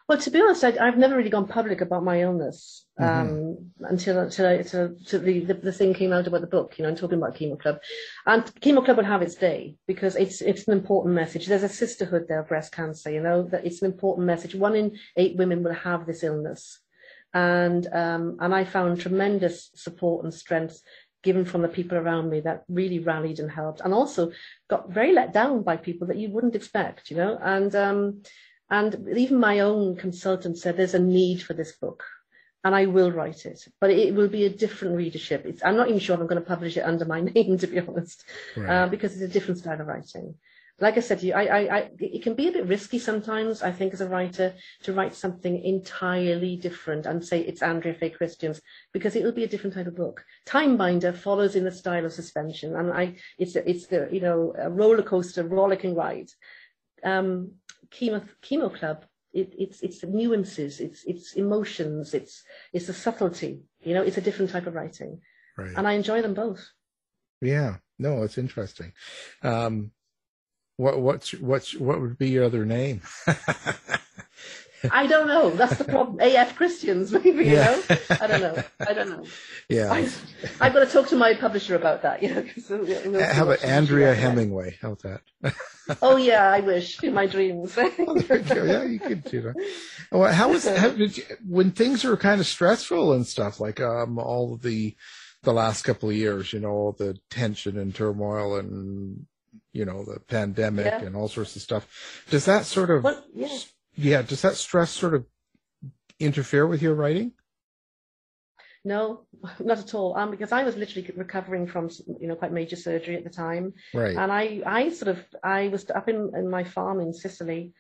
[0.10, 3.20] Well, to be honest, I, have never really gone public about my illness mm-hmm.
[3.20, 3.86] um, mm-hmm.
[3.86, 6.74] until until, I, until, until the, the, the thing came out about the book.
[6.80, 7.78] You know, I'm talking about Chemo Club,
[8.26, 11.46] and Chemo Club will have its day because it's it's an important message.
[11.46, 13.12] There's a sisterhood there of breast cancer.
[13.12, 14.56] You know that it's an important message.
[14.56, 16.80] One in eight women will have this illness,
[17.36, 20.82] and um, and I found tremendous support and strength
[21.22, 24.32] given from the people around me that really rallied and helped, and also
[24.72, 27.12] got very let down by people that you wouldn't expect.
[27.12, 28.24] You know, and um,
[28.70, 32.04] and even my own consultant said there's a need for this book
[32.64, 35.46] and I will write it, but it will be a different readership.
[35.46, 37.68] It's, I'm not even sure if I'm going to publish it under my name, to
[37.68, 38.24] be honest,
[38.58, 38.70] right.
[38.70, 40.36] uh, because it's a different style of writing.
[40.82, 43.62] Like I said to you, I, I, I, it can be a bit risky sometimes,
[43.62, 44.54] I think, as a writer,
[44.84, 48.62] to write something entirely different and say it's Andrea Faye Christians,
[48.94, 50.24] because it will be a different type of book.
[50.48, 54.70] Timebinder follows in the style of suspension, and I, it's, it's the, you know, a
[54.70, 56.30] roller coaster, rollicking ride.
[57.04, 57.56] Um,
[57.92, 63.62] chemo, chemo club, it, it's it's nuances, it's it's emotions, it's it's a subtlety.
[63.82, 65.22] You know, it's a different type of writing,
[65.58, 65.74] right.
[65.76, 66.68] and I enjoy them both.
[67.42, 68.94] Yeah, no, it's interesting.
[69.44, 69.92] Um,
[70.78, 73.02] what what's what's what would be your other name?
[74.92, 75.50] I don't know.
[75.50, 76.20] That's the problem.
[76.22, 77.82] AF Christians, maybe, you know?
[78.10, 78.64] I don't know.
[78.80, 79.24] I don't know.
[79.70, 79.92] Yeah.
[79.92, 82.44] I, have got to talk to my publisher about that, you know.
[82.72, 84.78] We'll, we'll How about Andrea Hemingway?
[84.82, 85.22] How's that?
[86.02, 87.04] oh, yeah, I wish.
[87.04, 87.78] In my dreams.
[87.78, 89.56] yeah, you could do that.
[90.12, 93.80] Well, how was, how did you, when things are kind of stressful and stuff, like
[93.80, 94.96] um, all the,
[95.44, 99.28] the last couple of years, you know, all the tension and turmoil and
[99.72, 101.02] you know the pandemic yeah.
[101.02, 102.26] and all sorts of stuff.
[102.32, 103.56] Does that sort of well, yeah
[103.96, 105.26] yeah, does that stress sort of
[106.20, 107.34] interfere with your writing?
[108.86, 109.26] No,
[109.60, 110.16] not at all.
[110.18, 113.74] Um, because I was literally recovering from you know quite major surgery at the time,
[113.94, 114.16] right?
[114.16, 117.74] And I, I sort of, I was up in, in my farm in Sicily,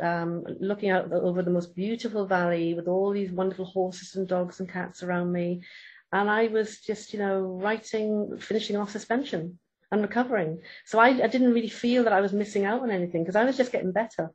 [0.00, 4.60] um, looking out over the most beautiful valley with all these wonderful horses and dogs
[4.60, 5.62] and cats around me,
[6.12, 9.58] and I was just you know writing, finishing off suspension
[9.90, 10.62] and recovering.
[10.86, 13.44] So I, I didn't really feel that I was missing out on anything because I
[13.44, 14.30] was just getting better.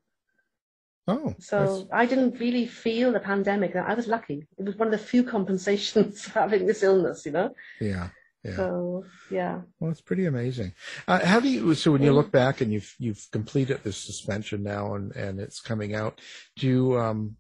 [1.08, 3.76] Oh, so I didn't really feel the pandemic.
[3.76, 4.46] I was lucky.
[4.58, 7.56] It was one of the few compensations for having this illness, you know.
[7.82, 8.10] Yeah.
[8.44, 8.56] Yeah.
[8.56, 9.62] So yeah.
[9.80, 10.74] Well, it's pretty amazing.
[11.08, 11.74] Uh, how do you?
[11.76, 15.60] So when you look back and you've you've completed this suspension now and and it's
[15.60, 16.22] coming out,
[16.56, 17.36] do you um,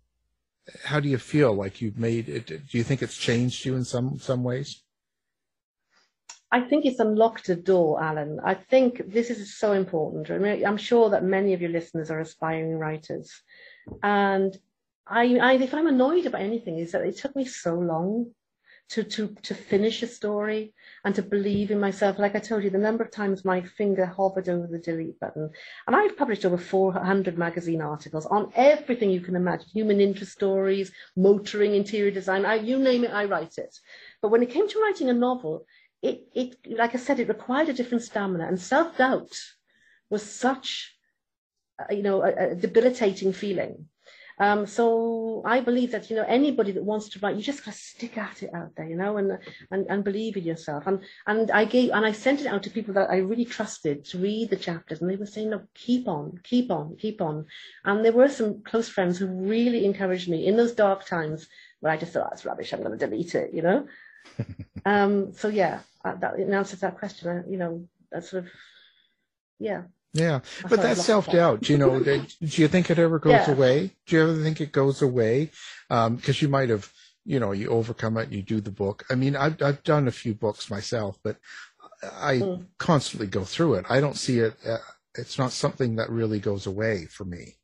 [0.84, 1.54] how do you feel?
[1.54, 2.48] Like you've made it?
[2.48, 4.84] Do you think it's changed you in some some ways?
[6.52, 8.40] I think it's unlocked a door, Alan.
[8.44, 10.32] I think this is so important.
[10.32, 13.32] I mean, I'm sure that many of your listeners are aspiring writers.
[14.02, 14.58] And
[15.08, 18.32] I, I, if I'm annoyed about anything, is that it took me so long
[18.90, 20.74] to, to, to finish a story
[21.06, 22.18] and to believe in myself.
[22.18, 25.52] Like I told you, the number of times my finger hovered over the delete button.
[25.86, 30.92] And I've published over 400 magazine articles on everything you can imagine, human interest stories,
[31.16, 33.78] motoring, interior design, I, you name it, I write it.
[34.24, 35.66] But when it came to writing a novel,
[36.02, 39.38] it, it, like I said, it required a different stamina and self-doubt
[40.10, 40.96] was such,
[41.80, 43.88] uh, you know, a, a debilitating feeling.
[44.42, 47.74] Um, so I believe that, you know, anybody that wants to write, you just got
[47.74, 49.38] to stick at it out there, you know, and,
[49.70, 50.88] and, and believe in yourself.
[50.88, 54.06] And, and I gave, and I sent it out to people that I really trusted
[54.06, 57.48] to read the chapters and they were saying, no, keep on, keep on, keep on.
[57.84, 61.50] And there were some close friends who really encouraged me in those dark times
[61.82, 63.88] where I just thought, oh, it's rubbish, I'm going to delete it, you know.
[64.86, 68.46] um, so yeah, uh, that in answer to that question, uh, you know, that sort
[68.46, 68.52] of,
[69.60, 69.84] yeah.
[70.14, 73.52] Yeah, but that self doubt, you know, do you think it ever goes yeah.
[73.52, 73.92] away?
[74.08, 75.52] Do you ever think it goes away?
[75.88, 76.92] Because um, you might have,
[77.26, 79.06] you know, you overcome it, you do the book.
[79.12, 81.38] I mean, I've I've done a few books myself, but
[82.02, 82.66] I mm.
[82.80, 83.86] constantly go through it.
[83.88, 84.56] I don't see it.
[84.66, 84.78] Uh,
[85.16, 87.59] it's not something that really goes away for me.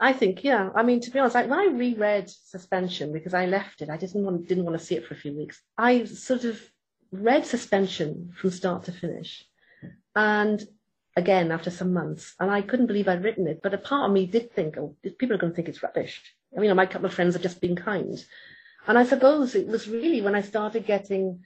[0.00, 0.70] I think, yeah.
[0.74, 3.96] I mean, to be honest, like when I reread Suspension because I left it, I
[3.96, 5.60] didn't want didn't want to see it for a few weeks.
[5.76, 6.60] I sort of
[7.10, 9.44] read Suspension from start to finish,
[10.14, 10.64] and
[11.16, 13.60] again after some months, and I couldn't believe I'd written it.
[13.60, 16.22] But a part of me did think, oh, people are going to think it's rubbish.
[16.56, 18.24] I mean, my couple of friends have just been kind,
[18.86, 21.42] and I suppose it was really when I started getting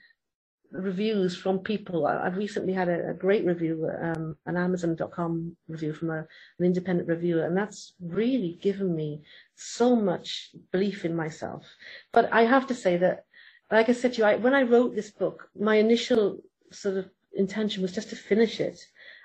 [0.73, 2.05] reviews from people.
[2.07, 6.19] I've recently had a, a great review, um, an Amazon.com review from a,
[6.59, 9.21] an independent reviewer, and that's really given me
[9.55, 11.65] so much belief in myself.
[12.11, 13.25] But I have to say that,
[13.71, 16.39] like I said to you, I, when I wrote this book, my initial
[16.71, 18.79] sort of intention was just to finish it.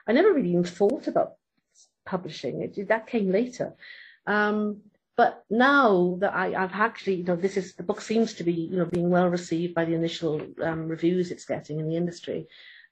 [0.07, 1.33] I never really even thought about
[2.05, 2.89] publishing it.
[2.89, 3.75] That came later.
[4.27, 4.83] Um,
[5.19, 8.53] but now that I, have actually, you know, this is the book seems to be,
[8.53, 12.47] you know, being well received by the initial um, reviews it's getting in the industry.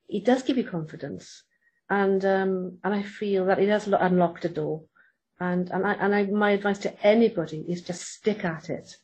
[0.08, 1.44] It does give you confidence,
[1.88, 4.82] and um, and I feel that it has unlocked a door.
[5.38, 8.96] And and I and I, my advice to anybody is just stick at it.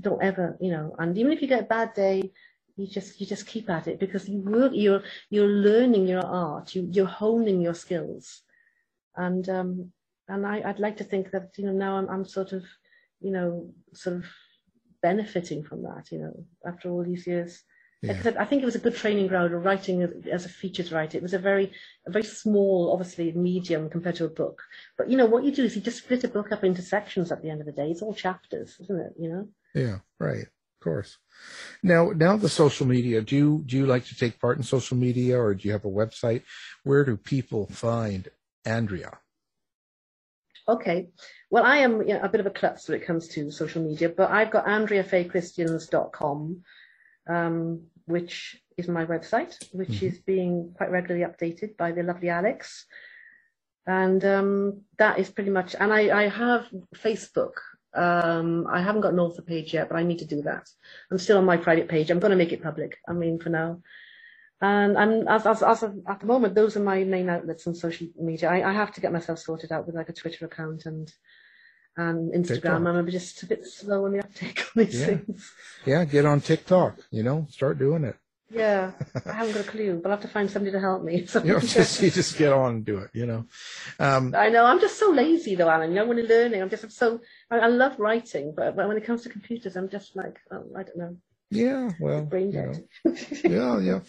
[0.00, 2.32] Don't ever, you know, and even if you get a bad day,
[2.76, 6.74] you just you just keep at it because you work, you're you're learning your art,
[6.74, 8.42] you you're honing your skills,
[9.14, 9.92] and um,
[10.30, 12.64] and I, would like to think that you know now I'm, I'm sort of
[13.20, 14.24] you know sort of
[15.02, 17.62] benefiting from that you know after all these years
[18.02, 18.32] yeah.
[18.38, 20.02] I think it was a good training ground writing
[20.32, 21.18] as a features writer.
[21.18, 21.70] It was a very,
[22.06, 24.62] a very small, obviously medium compared to a book.
[24.96, 27.30] But you know what you do is you just split a book up into sections
[27.30, 27.90] at the end of the day.
[27.90, 29.12] It's all chapters, isn't it?
[29.18, 29.48] You know.
[29.74, 29.98] Yeah.
[30.18, 30.44] Right.
[30.46, 31.18] Of course.
[31.82, 33.20] Now, now the social media.
[33.20, 35.84] Do you do you like to take part in social media, or do you have
[35.84, 36.44] a website?
[36.84, 38.28] Where do people find
[38.64, 39.18] Andrea?
[40.70, 41.08] Okay.
[41.50, 43.82] Well, I am you know, a bit of a klutz when it comes to social
[43.82, 46.62] media, but I've got andreafayechristians.com,
[47.28, 50.06] um, which is my website, which mm-hmm.
[50.06, 52.86] is being quite regularly updated by the lovely Alex.
[53.84, 57.54] And um, that is pretty much, and I, I have Facebook.
[57.92, 60.68] Um, I haven't got an author page yet, but I need to do that.
[61.10, 62.10] I'm still on my private page.
[62.10, 62.98] I'm going to make it public.
[63.08, 63.82] I mean, for now.
[64.62, 67.74] And I'm, as, as, as of, at the moment, those are my main outlets on
[67.74, 68.50] social media.
[68.50, 71.10] I, I have to get myself sorted out with like a Twitter account and
[71.96, 72.86] and Instagram.
[72.86, 75.06] I'm just a bit slow on the uptake on these yeah.
[75.06, 75.52] things.
[75.84, 76.98] Yeah, get on TikTok.
[77.10, 78.16] You know, start doing it.
[78.52, 78.92] Yeah,
[79.26, 81.26] I haven't got a clue, but I'll have to find somebody to help me.
[81.44, 83.10] you know, just you just get on and do it.
[83.12, 83.46] You know.
[83.98, 84.64] Um, I know.
[84.64, 85.90] I'm just so lazy, though, Alan.
[85.90, 87.20] You know, when you're learning, I'm just I'm so.
[87.50, 90.82] I, I love writing, but when it comes to computers, I'm just like, oh, I
[90.82, 91.16] don't know.
[91.50, 92.28] Yeah, well.
[92.32, 92.72] You know,
[93.44, 94.00] yeah, yeah.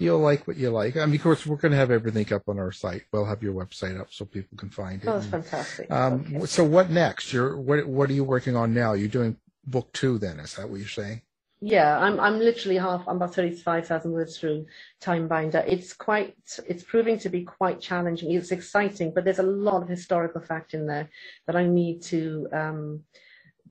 [0.00, 0.96] You'll like what you like.
[0.96, 3.04] I mean, of course, we're going to have everything up on our site.
[3.12, 5.08] We'll have your website up so people can find it.
[5.08, 5.90] Oh, that's and, fantastic.
[5.92, 6.46] Um, okay.
[6.46, 7.32] So, what next?
[7.32, 7.86] You're what?
[7.86, 8.94] What are you working on now?
[8.94, 10.40] You're doing book two, then?
[10.40, 11.22] Is that what you're saying?
[11.60, 12.18] Yeah, I'm.
[12.18, 13.06] I'm literally half.
[13.06, 14.66] I'm about thirty-five thousand words through
[15.00, 15.62] Time Binder.
[15.68, 16.36] It's quite.
[16.66, 18.32] It's proving to be quite challenging.
[18.32, 21.08] It's exciting, but there's a lot of historical fact in there
[21.46, 23.04] that I need to um,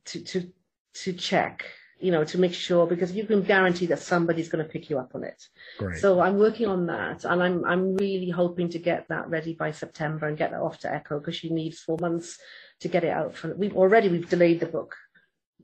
[0.06, 0.52] to to
[0.94, 1.66] to check
[2.00, 5.00] you know, to make sure because you can guarantee that somebody's going to pick you
[5.00, 5.48] up on it.
[5.80, 6.00] Great.
[6.00, 9.72] So I'm working on that, and I'm I'm really hoping to get that ready by
[9.72, 12.38] September and get that off to Echo because she needs four months
[12.82, 13.36] to get it out.
[13.36, 14.96] For we've already we've delayed the book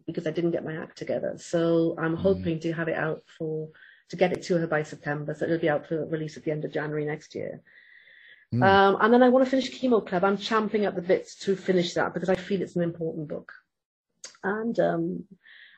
[0.07, 1.35] because I didn't get my act together.
[1.37, 2.21] So I'm mm.
[2.21, 3.69] hoping to have it out for
[4.09, 6.51] to get it to her by September, so it'll be out for release at the
[6.51, 7.61] end of January next year.
[8.53, 8.63] Mm.
[8.63, 10.23] Um, and then I want to finish Chemo Club.
[10.23, 13.51] I'm champing at the bits to finish that because I feel it's an important book.
[14.43, 15.23] And um,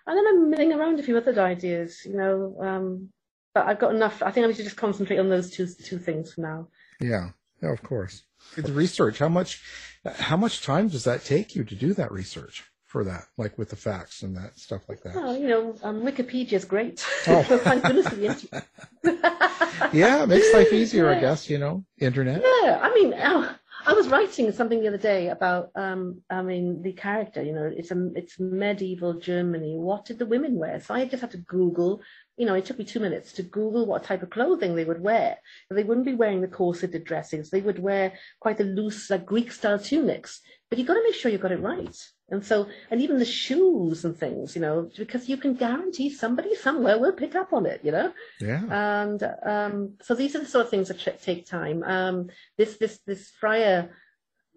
[0.08, 2.56] and then I'm milling around a few other ideas, you know.
[2.60, 3.10] Um,
[3.53, 4.22] but I've got enough.
[4.22, 6.68] I think I need to just concentrate on those two two things for now.
[6.99, 7.30] Yeah,
[7.62, 8.24] yeah, of course.
[8.56, 9.20] The research.
[9.20, 9.62] How much?
[10.06, 13.70] How much time does that take you to do that research for that, like with
[13.70, 15.16] the facts and that stuff like that?
[15.16, 17.06] Well, you know, um, Wikipedia is great.
[17.28, 17.43] Oh.
[17.43, 18.68] Thank goodness for the internet.
[19.93, 21.18] yeah, it makes life easier, yeah.
[21.18, 21.49] I guess.
[21.49, 22.41] You know, internet.
[22.41, 23.14] Yeah, I mean.
[23.14, 23.56] Uh,
[23.88, 27.43] I was writing something the other day about, um, I mean, the character.
[27.43, 29.75] You know, it's a it's medieval Germany.
[29.77, 30.79] What did the women wear?
[30.81, 32.01] So I just had to Google.
[32.36, 35.01] You know, it took me two minutes to Google what type of clothing they would
[35.01, 35.38] wear.
[35.69, 37.51] They wouldn't be wearing the corseted dressings.
[37.51, 40.41] They would wear quite the loose, like Greek style tunics.
[40.69, 41.95] But you've got to make sure you got it right.
[42.30, 46.55] And so, and even the shoes and things, you know, because you can guarantee somebody
[46.55, 48.11] somewhere will pick up on it, you know.
[48.41, 48.63] Yeah.
[48.69, 51.84] And um, so these are the sort of things that take time.
[51.84, 53.91] Um, this this this friar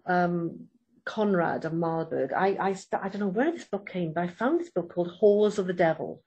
[0.07, 0.67] um,
[1.05, 2.33] Conrad of Marburg.
[2.33, 5.11] I I I don't know where this book came, but I found this book called
[5.21, 6.23] Whores of the Devil,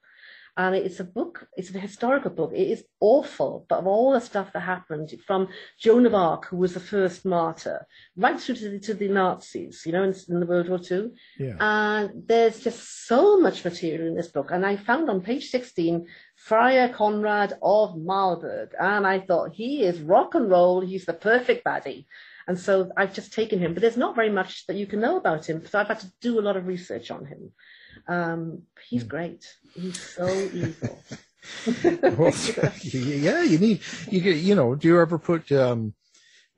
[0.55, 2.51] And it's a book, it's a historical book.
[2.53, 5.47] It is awful, but of all the stuff that happened from
[5.79, 9.81] Joan of Arc, who was the first martyr, right through to the, to the Nazis,
[9.83, 11.09] you know, in, in the World War II.
[11.39, 11.55] Yeah.
[11.59, 14.51] And there's just so much material in this book.
[14.51, 18.73] And I found on page 16, Friar Conrad of Marburg.
[18.79, 20.81] And I thought, he is rock and roll.
[20.81, 22.05] He's the perfect baddie.
[22.47, 25.17] And so I've just taken him, but there's not very much that you can know
[25.17, 25.65] about him.
[25.65, 27.53] So I've had to do a lot of research on him.
[28.07, 29.45] Um, he's great.
[29.73, 31.03] He's so evil.
[32.17, 32.33] well,
[32.83, 34.75] yeah, you need you get you know.
[34.75, 35.51] Do you ever put?
[35.51, 35.93] Um,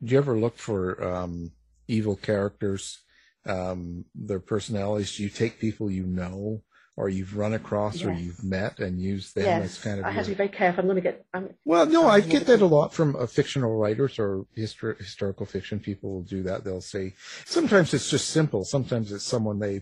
[0.04, 1.52] do you ever look for um,
[1.88, 3.02] evil characters?
[3.48, 5.16] Um, their personalities.
[5.16, 6.64] Do you take people you know
[6.98, 10.12] or you've run across or you've met and use them as yes, kind of I
[10.12, 10.82] have to be very careful.
[10.82, 11.26] I'm going to get.
[11.34, 15.46] I'm, Well, no, I get that a lot from uh, fictional writers or histor- historical
[15.46, 15.80] fiction.
[15.80, 16.64] People will do that.
[16.64, 17.14] They'll say
[17.46, 18.64] sometimes it's just simple.
[18.64, 19.82] Sometimes it's someone they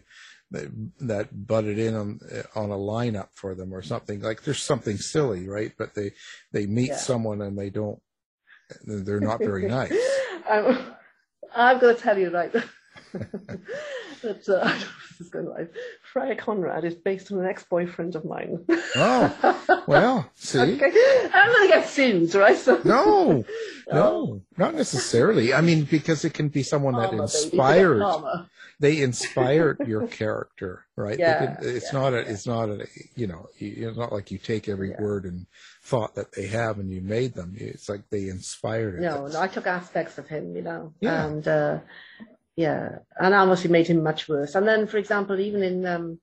[0.52, 2.20] that, that butted in on
[2.56, 4.22] on a lineup for them or something.
[4.22, 5.72] Like there's something silly, right?
[5.78, 6.12] But they
[6.52, 6.98] they meet Yeah.
[6.98, 8.00] someone and they don't.
[8.86, 9.94] They're not very nice.
[10.50, 10.78] I'm,
[11.56, 12.52] I'm going to tell you right
[13.14, 15.70] that uh, I don't know if this is going to
[16.12, 18.66] Friar Conrad is based on an ex-boyfriend of mine.
[18.96, 22.58] Oh, well, see, okay, I'm going to get sued, right?
[22.58, 23.44] So no,
[23.92, 25.54] no, not necessarily.
[25.54, 27.44] I mean, because it can be someone that Karma, baby.
[27.44, 28.00] inspired.
[28.02, 28.50] Karma.
[28.80, 31.18] They inspired your character, right?
[31.18, 32.30] Yeah, it's yeah, not a, yeah.
[32.30, 35.02] it's not a, you know, it's not like you take every Yeah.
[35.02, 35.46] word and
[35.84, 37.56] thought that they have and you made them.
[37.58, 39.02] It's like they inspired it.
[39.02, 41.26] No, no, I took aspects of him, you know, Yeah.
[41.26, 41.80] and uh,
[42.56, 44.56] yeah, and obviously made him much worse.
[44.56, 46.20] And then, for example, even in um,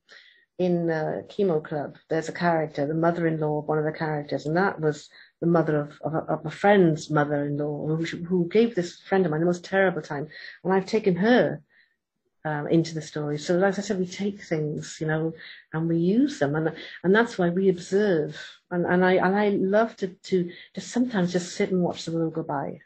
[0.59, 4.57] in uh, Chemo Club, there's a character, the mother-in-law of one of the characters, and
[4.59, 5.09] that was
[5.41, 9.31] the mother of, of, a, of a friend's mother-in-law who, who gave this friend of
[9.31, 10.29] mine the most terrible time,
[10.63, 11.63] and I've taken her
[12.45, 13.39] um, into the story.
[13.39, 15.35] So, as I said, we take things, you know,
[15.73, 18.41] and we use them, and and that's why we observe.
[18.71, 22.13] And and I and I love to to just sometimes just sit and watch the
[22.13, 22.81] world go by,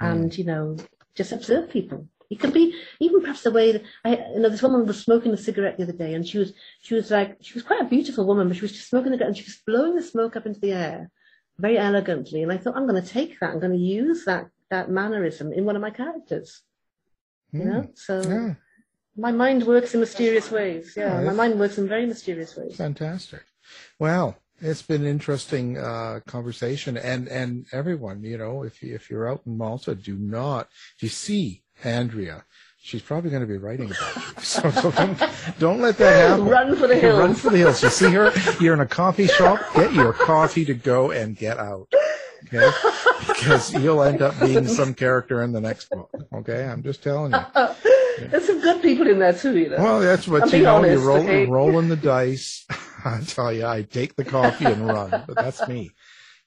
[0.00, 0.76] and you know,
[1.14, 2.08] just observe people.
[2.28, 5.32] It can be even perhaps the way that I, you know, this woman was smoking
[5.32, 7.84] a cigarette the other day, and she was she was like she was quite a
[7.84, 10.46] beautiful woman, but she was just smoking the and she was blowing the smoke up
[10.46, 11.10] into the air
[11.58, 12.42] very elegantly.
[12.42, 15.52] And I thought, I'm going to take that, I'm going to use that that mannerism
[15.52, 16.62] in one of my characters.
[17.58, 18.54] You know, so Yeah,
[19.16, 20.94] my mind works in mysterious ways.
[20.96, 22.76] Yeah, Yeah, my mind works in very mysterious ways.
[22.76, 23.42] fantastic.
[23.98, 29.10] Well, it's been an interesting uh, conversation, and and everyone, you know, if you, if
[29.10, 32.44] you're out in Malta, do not if you see Andrea.
[32.78, 35.20] She's probably going to be writing about you, so don't,
[35.58, 36.46] don't let that happen.
[36.58, 37.18] Run for the hills.
[37.18, 37.82] Run for the hills.
[37.82, 38.30] You see her,
[38.60, 41.88] you're in a coffee shop, get your coffee to go and get out.
[42.44, 42.70] Okay?
[43.26, 46.10] Because you'll end up being some character in the next book.
[46.32, 46.64] Okay?
[46.64, 47.38] I'm just telling you.
[48.30, 49.76] There's some good people in there too, you know.
[49.76, 50.76] Well, that's what I'm you know.
[50.76, 51.46] honest, you're roll, okay?
[51.46, 52.64] rolling the dice.
[53.04, 55.90] I tell you, I take the coffee and run, but that's me.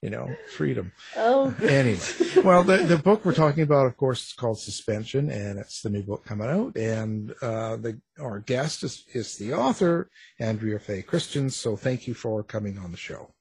[0.02, 0.94] You know, freedom.
[1.18, 2.00] Oh, Anyway,
[2.44, 5.90] well, the the book we're talking about, of course, is called Suspension, and it's the
[5.90, 6.78] new book coming out.
[6.78, 10.10] And uh, the our guest is is the author,
[10.40, 11.58] Andrea Faye Christians.
[11.58, 13.34] So thank you for coming on the show.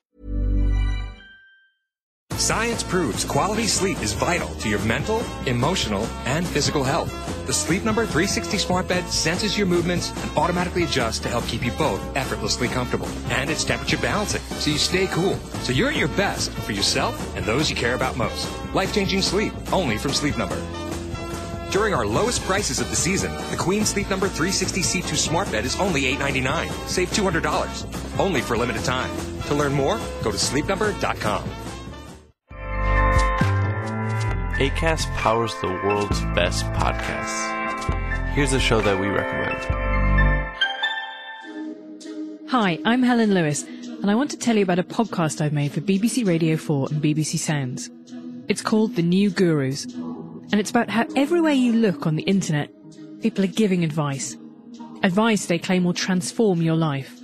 [2.32, 7.10] Science proves quality sleep is vital to your mental, emotional, and physical health.
[7.46, 11.64] The Sleep Number 360 smart bed senses your movements and automatically adjusts to help keep
[11.64, 13.08] you both effortlessly comfortable.
[13.30, 15.36] And it's temperature balancing, so you stay cool.
[15.62, 18.50] So you're at your best for yourself and those you care about most.
[18.74, 20.60] Life-changing sleep, only from Sleep Number.
[21.70, 25.64] During our lowest prices of the season, the Queen Sleep Number 360 C2 smart bed
[25.64, 26.70] is only $8.99.
[26.88, 28.18] Save $200.
[28.20, 29.10] Only for a limited time.
[29.48, 31.42] To learn more, go to sleepnumber.com.
[34.58, 38.32] ACAST powers the world's best podcasts.
[38.32, 39.56] Here's a show that we recommend.
[42.48, 45.72] Hi, I'm Helen Lewis, and I want to tell you about a podcast I've made
[45.72, 47.90] for BBC Radio 4 and BBC Sounds.
[48.48, 49.86] It's called The New Gurus,
[50.52, 52.70] and it's about how everywhere you look on the internet,
[53.20, 54.36] people are giving advice.
[55.02, 57.20] Advice they claim will transform your life.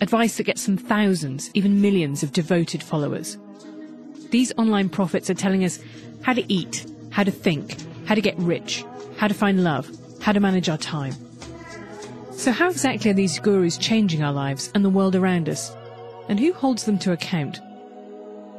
[0.00, 3.38] Advice that gets them thousands, even millions of devoted followers.
[4.30, 5.78] these online prophets are telling us
[6.22, 8.84] how to eat, how to think, how to get rich,
[9.16, 9.90] how to find love,
[10.20, 11.14] how to manage our time.
[12.32, 15.74] So how exactly are these gurus changing our lives and the world around us?
[16.28, 17.60] And who holds them to account?